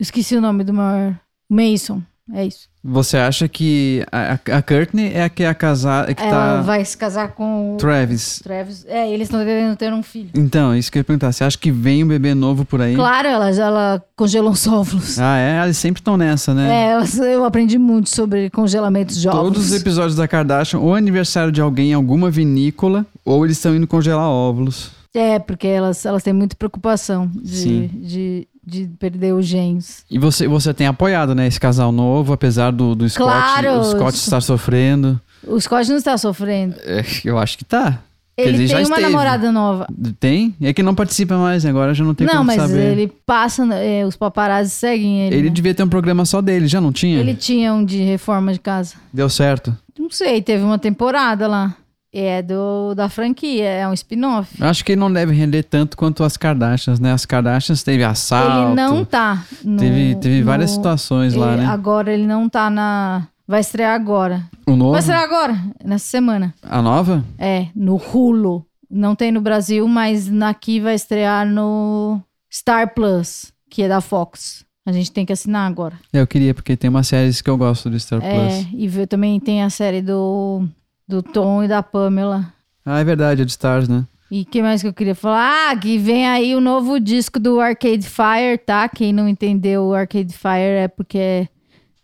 [0.02, 1.16] Esqueci o nome do maior.
[1.50, 2.02] Mason.
[2.34, 2.70] É isso.
[2.84, 6.32] Você acha que a, a Courtney é a que é a casada, é que Ela
[6.58, 8.40] tá vai se casar com o Travis.
[8.42, 8.86] Travis.
[8.88, 10.30] É, eles estão querendo ter um filho.
[10.34, 11.32] Então, isso que eu ia perguntar.
[11.34, 12.96] Você acha que vem um bebê novo por aí?
[12.96, 15.20] Claro, ela, ela congelou os óvulos.
[15.20, 15.64] Ah, é?
[15.64, 16.96] Eles sempre estão nessa, né?
[16.96, 19.48] É, eu- aprendi muito sobre congelamentos de óvulos.
[19.54, 23.76] Todos os episódios da Kardashian, ou aniversário de alguém em alguma vinícola, ou eles estão
[23.76, 24.92] indo congelar óvulos.
[25.14, 27.88] É, porque elas, elas têm muita preocupação de, Sim.
[27.94, 30.06] de, de perder os genes.
[30.10, 33.80] E você, você tem apoiado, né, esse casal novo, apesar do, do Scott, Claro.
[33.80, 35.20] o Scott estar sofrendo.
[35.46, 36.76] O Scott não está sofrendo.
[36.84, 38.00] É, eu acho que tá.
[38.38, 39.02] Ele, Ele tem uma esteve.
[39.02, 39.88] namorada nova.
[40.20, 40.56] Tem?
[40.62, 41.70] É que não participa mais, né?
[41.70, 42.92] agora já não tem não, mas saber.
[42.92, 45.36] ele passa, é, os paparazzi seguem ele.
[45.36, 45.54] Ele né?
[45.54, 47.20] devia ter um programa só dele, já não tinha?
[47.20, 48.96] Ele tinha um de reforma de casa.
[49.14, 49.76] Deu certo.
[50.00, 51.76] Não sei, teve uma temporada lá.
[52.14, 54.62] É do, da franquia, é um spin-off.
[54.62, 57.14] Acho que ele não deve render tanto quanto as Kardashians, né?
[57.14, 58.68] As Kardashians teve assalto.
[58.68, 59.46] Ele não tá.
[59.64, 61.68] No, Teve, teve várias no- situações lá, ele- né?
[61.68, 63.28] Agora ele não tá na.
[63.48, 64.44] Vai estrear agora.
[64.68, 64.92] O novo?
[64.92, 66.54] Vai estrear agora, nessa semana.
[66.62, 67.24] A nova?
[67.40, 68.66] É, no Hulu.
[68.90, 72.20] Não tem no Brasil, mas aqui vai estrear no
[72.54, 74.66] Star Plus, que é da Fox.
[74.86, 75.96] A gente tem que assinar agora.
[76.12, 78.68] Eu queria, porque tem umas séries que eu gosto do Star É, Plus.
[78.74, 80.68] e vê- também tem a série do,
[81.08, 82.54] do Tom e da Pamela.
[82.86, 84.06] Ah, é verdade, é de Stars, né?
[84.30, 85.72] E que mais que eu queria falar?
[85.72, 88.88] Ah, que vem aí o novo disco do Arcade Fire, tá?
[88.88, 91.48] Quem não entendeu o Arcade Fire é porque é,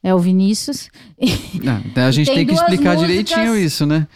[0.04, 0.90] é o Vinícius.
[1.66, 4.08] Ah, então a gente tem tem, que explicar músicas- direitinho isso, né?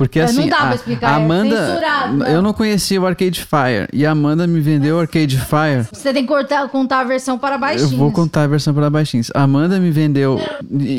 [0.00, 2.98] Porque É, não assim, dá pra a, explicar, a é Amanda, censurado, eu não conhecia
[2.98, 5.86] o Arcade Fire e a Amanda me vendeu o Arcade Fire.
[5.92, 7.92] Você tem que cortar, contar a versão para baixinhos.
[7.92, 9.30] Eu vou contar a versão para baixinhos.
[9.34, 10.40] A Amanda me vendeu,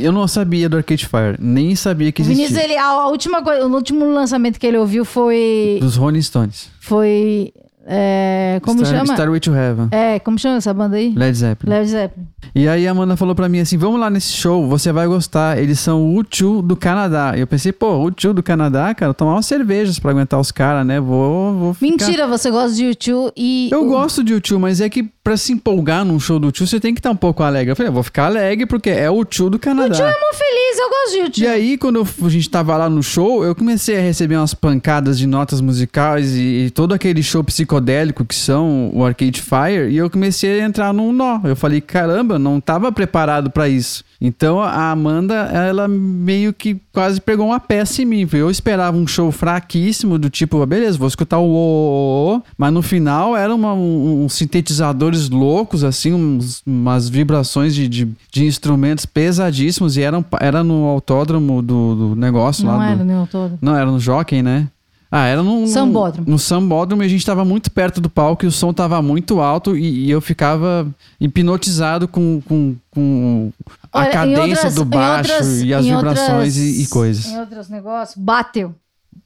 [0.04, 2.74] eu não sabia do Arcade Fire, nem sabia que O Vinícius, existia.
[2.74, 5.80] ele, a, a última coisa, o último lançamento que ele ouviu foi.
[5.82, 6.70] Dos Rolling Stones.
[6.80, 7.52] Foi.
[7.86, 9.13] É, como Star, chama?
[9.13, 9.88] Starway to Heaven.
[9.91, 11.13] É, como chama essa banda aí?
[11.15, 11.73] Led Zeppelin.
[11.73, 12.27] Led Zeppelin.
[12.53, 15.57] E aí a Amanda falou pra mim assim: vamos lá nesse show, você vai gostar.
[15.57, 17.34] Eles são o U2 do Canadá.
[17.36, 20.51] E eu pensei, pô, o U2 do Canadá, cara, tomar umas cervejas pra aguentar os
[20.51, 20.99] caras, né?
[20.99, 21.88] Vou, vou ficar...
[22.05, 23.69] Mentira, você gosta de YouTube e.
[23.71, 26.67] Eu o- gosto de U2, mas é que pra se empolgar num show do U2,
[26.67, 27.71] você tem que estar um pouco alegre.
[27.71, 29.95] Eu falei, eu vou ficar alegre porque é o U2 do Canadá.
[29.97, 31.43] Eu mó feliz, eu gosto de YouTube.
[31.43, 34.53] E aí, quando eu- a gente tava lá no show, eu comecei a receber umas
[34.53, 39.89] pancadas de notas musicais e, e todo aquele show psicodélico que são o Arcade Fire,
[39.89, 41.39] e eu comecei a entrar num nó.
[41.43, 44.03] Eu falei, caramba, não tava preparado pra isso.
[44.19, 48.28] Então a Amanda, ela meio que quase pegou uma peça em mim.
[48.34, 52.72] Eu esperava um show fraquíssimo, do tipo, beleza, vou escutar o o, o, o", mas
[52.74, 59.05] no final eram um- uns sintetizadores loucos, assim, uns- umas vibrações de, de, de instrumentos
[59.05, 62.88] pesadíssimos, e eram, era no autódromo do, do negócio Não lá.
[62.89, 63.57] era do, o Neo todo.
[63.61, 64.67] não, era no Jockey, né?
[65.12, 66.30] Ah, era no, Sambódromo.
[66.30, 69.41] no Sambódromo e a gente tava muito perto do palco e o som tava muito
[69.41, 70.88] alto e, e eu ficava
[71.20, 73.51] hipnotizado com, com, com
[73.91, 77.26] a Olha, cadência outras- do baixo outras- e as vibrações outras- e, e coisas.
[77.28, 78.74] Em outros negócios, bateu.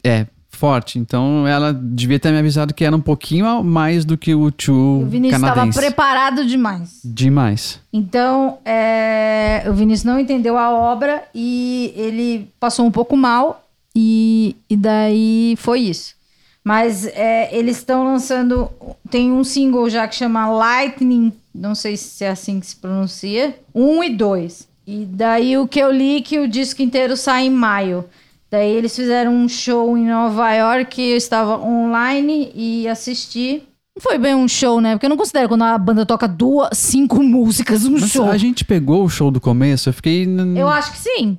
[0.04, 0.98] É, forte.
[0.98, 4.52] Então ela devia ter me avisado que era um pouquinho mais do que o O
[4.52, 7.00] Tio Vinícius estava preparado demais.
[7.04, 7.80] Demais.
[7.94, 13.62] Então, é, o Vinícius não entendeu a obra e ele passou um pouco mal
[13.96, 16.16] e, e daí foi isso.
[16.64, 18.70] Mas é, eles estão lançando.
[19.10, 23.56] Tem um single já que chama Lightning, não sei se é assim que se pronuncia.
[23.74, 24.68] Um e dois.
[24.86, 28.06] E daí o que eu li que o disco inteiro sai em maio.
[28.50, 33.64] Daí eles fizeram um show em Nova York, eu estava online e assisti.
[33.96, 34.94] Não foi bem um show, né?
[34.94, 38.30] Porque eu não considero quando a banda toca duas, cinco músicas um Mas show.
[38.30, 40.28] a gente pegou o show do começo, eu fiquei.
[40.56, 41.38] Eu acho que sim.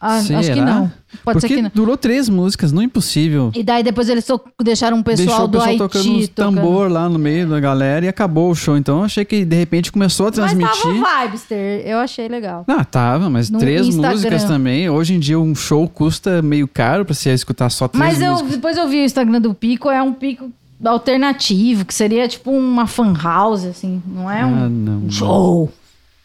[0.00, 0.38] Ah, Será?
[0.38, 0.90] acho que não.
[1.24, 1.70] Pode Porque ser que não.
[1.74, 3.50] durou três músicas, não é impossível.
[3.54, 6.28] E daí depois eles to- deixaram um pessoal Deixou o do pessoal Haiti tocando uns
[6.28, 6.54] tocando.
[6.56, 8.76] tambor lá no meio da galera e acabou o show.
[8.76, 11.02] Então eu achei que de repente começou a Mas transmitir.
[11.02, 12.64] tava Vibester, eu achei legal.
[12.68, 14.10] Ah, tava, mas No três Instagram.
[14.12, 14.90] músicas também.
[14.90, 18.50] Hoje em dia um show custa meio caro pra você escutar só três Mas músicas.
[18.52, 20.50] depois eu vi o Instagram do Pico, é um pico
[20.84, 24.02] alternativo, que seria tipo uma fan house, assim.
[24.06, 25.10] Não é um Ah, não.
[25.10, 25.72] show.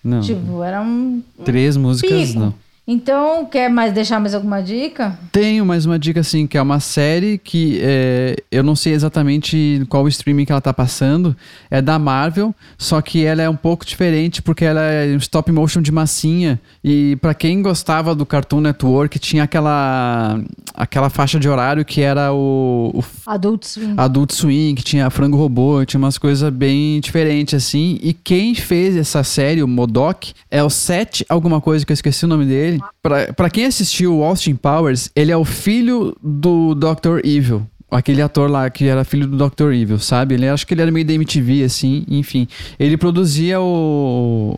[0.04, 2.40] Não, Tipo, era um três músicas pico.
[2.40, 2.54] não.
[2.86, 5.18] Então, quer mais deixar mais alguma dica?
[5.32, 9.86] Tenho mais uma dica assim, que é uma série que é, eu não sei exatamente
[9.88, 11.34] qual streaming que ela tá passando.
[11.72, 15.50] É da Marvel, só que ela é um pouco diferente porque ela é um stop
[15.50, 16.60] motion de massinha.
[16.84, 20.42] E pra quem gostava do Cartoon Network, tinha aquela
[20.74, 23.94] aquela faixa de horário que era o, o Adult Swim.
[23.96, 27.98] Adult Swim, que tinha Frango Robô, tinha umas coisas bem diferentes assim.
[28.02, 32.26] E quem fez essa série, o Modok, é o Seth, alguma coisa que eu esqueci
[32.26, 32.73] o nome dele.
[33.02, 37.20] Pra, pra quem assistiu Austin Powers, ele é o filho do Dr.
[37.24, 37.66] Evil.
[37.90, 39.72] Aquele ator lá que era filho do Dr.
[39.72, 40.34] Evil, sabe?
[40.34, 42.48] Ele acho que ele era meio da MTV, assim, enfim.
[42.80, 44.58] Ele produzia o,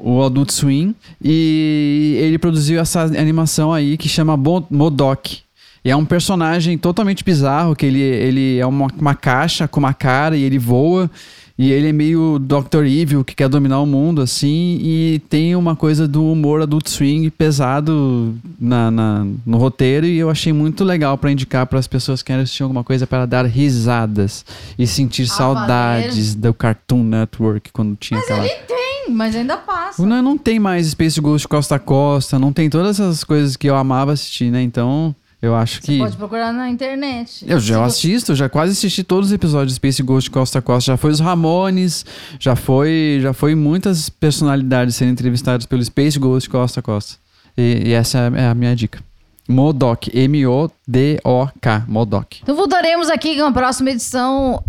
[0.00, 5.40] o Adult Swim e ele produziu essa animação aí que chama Modok.
[5.84, 9.94] E é um personagem totalmente bizarro, que ele, ele é uma, uma caixa com uma
[9.94, 11.10] cara e ele voa.
[11.58, 12.84] E ele é meio Dr.
[12.86, 14.78] Evil, que quer dominar o mundo, assim.
[14.80, 20.06] E tem uma coisa do humor adult swing pesado na, na- no roteiro.
[20.06, 23.08] E eu achei muito legal pra indicar para as pessoas que querem assistir alguma coisa
[23.08, 24.44] para dar risadas
[24.78, 28.42] e sentir saudades do Cartoon Network quando tinha aquela...
[28.48, 30.04] Tem, mas ainda passa.
[30.06, 33.68] Não, não tem mais Space Ghost Costa a Costa, não tem todas essas coisas que
[33.68, 34.62] eu amava assistir, né?
[34.62, 35.98] Então, eu acho Você que.
[35.98, 37.44] pode procurar na internet.
[37.46, 40.92] Eu já assisto, já quase assisti todos os episódios de Space Ghost Costa a Costa.
[40.92, 42.04] Já foi os Ramones,
[42.40, 47.16] já foi, já foi muitas personalidades sendo entrevistadas pelo Space Ghost Costa a Costa.
[47.56, 49.00] E, e essa é a minha dica.
[49.48, 50.10] Modok.
[50.12, 51.84] M-O-D-O-K.
[51.88, 52.40] Modok.
[52.42, 54.62] Então voltaremos aqui com a próxima edição,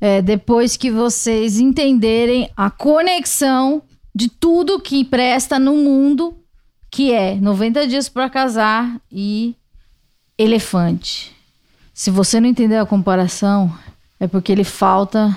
[0.00, 3.82] é, depois que vocês entenderem a conexão
[4.14, 6.34] de tudo que presta no mundo,
[6.90, 9.54] que é 90 dias para casar e
[10.38, 11.34] elefante.
[11.92, 13.72] Se você não entendeu a comparação,
[14.20, 15.36] é porque ele falta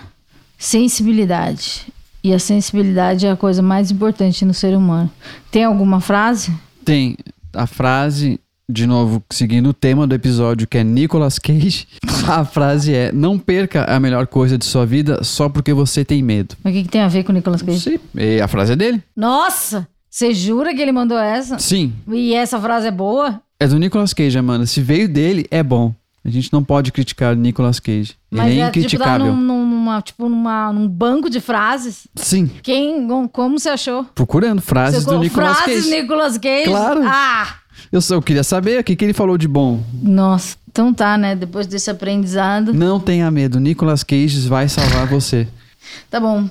[0.57, 1.87] sensibilidade.
[2.23, 5.09] E a sensibilidade é a coisa mais importante no ser humano.
[5.49, 6.53] Tem alguma frase?
[6.85, 7.17] Tem
[7.51, 8.39] a frase,
[8.69, 11.87] de novo, seguindo o tema do episódio, que é Nicolas Cage.
[12.27, 16.21] A frase é: Não perca a melhor coisa de sua vida só porque você tem
[16.21, 16.55] medo.
[16.63, 17.79] Mas o que, que tem a ver com o Nicolas Cage?
[17.79, 17.99] Sim.
[18.15, 19.03] E a frase é dele?
[19.15, 19.87] Nossa!
[20.11, 21.57] Você jura que ele mandou essa?
[21.57, 21.93] Sim.
[22.09, 23.41] E essa frase é boa?
[23.57, 24.65] É do Nicolas Cage, Amanda.
[24.65, 25.95] Se veio dele, é bom.
[26.23, 28.15] A gente não pode criticar o Nicolas Cage.
[28.29, 29.33] Ele Mas é é tipo, tá incriticável.
[29.33, 32.07] num, numa, tipo numa, num banco de frases.
[32.15, 32.51] Sim.
[32.61, 34.03] Quem, como você achou?
[34.13, 36.01] Procurando frases Você do Nicolas frases Cage.
[36.01, 36.65] Nicolas Cage?
[36.65, 37.01] Claro.
[37.05, 37.55] Ah!
[37.89, 39.81] Eu, só, eu queria saber o que, que ele falou de bom.
[40.03, 41.35] Nossa, então tá, né?
[41.35, 42.73] Depois desse aprendizado.
[42.73, 45.47] Não tenha medo, Nicolas Cage vai salvar você.
[46.09, 46.47] Tá bom.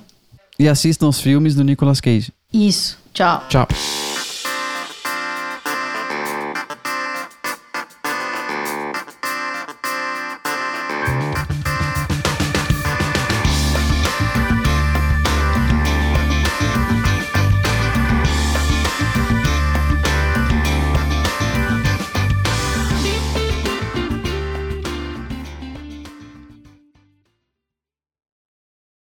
[0.58, 2.32] E assistam os filmes do Nicolas Cage.
[2.52, 2.98] Isso.
[3.12, 3.42] Tchau.
[3.48, 4.09] Tchau.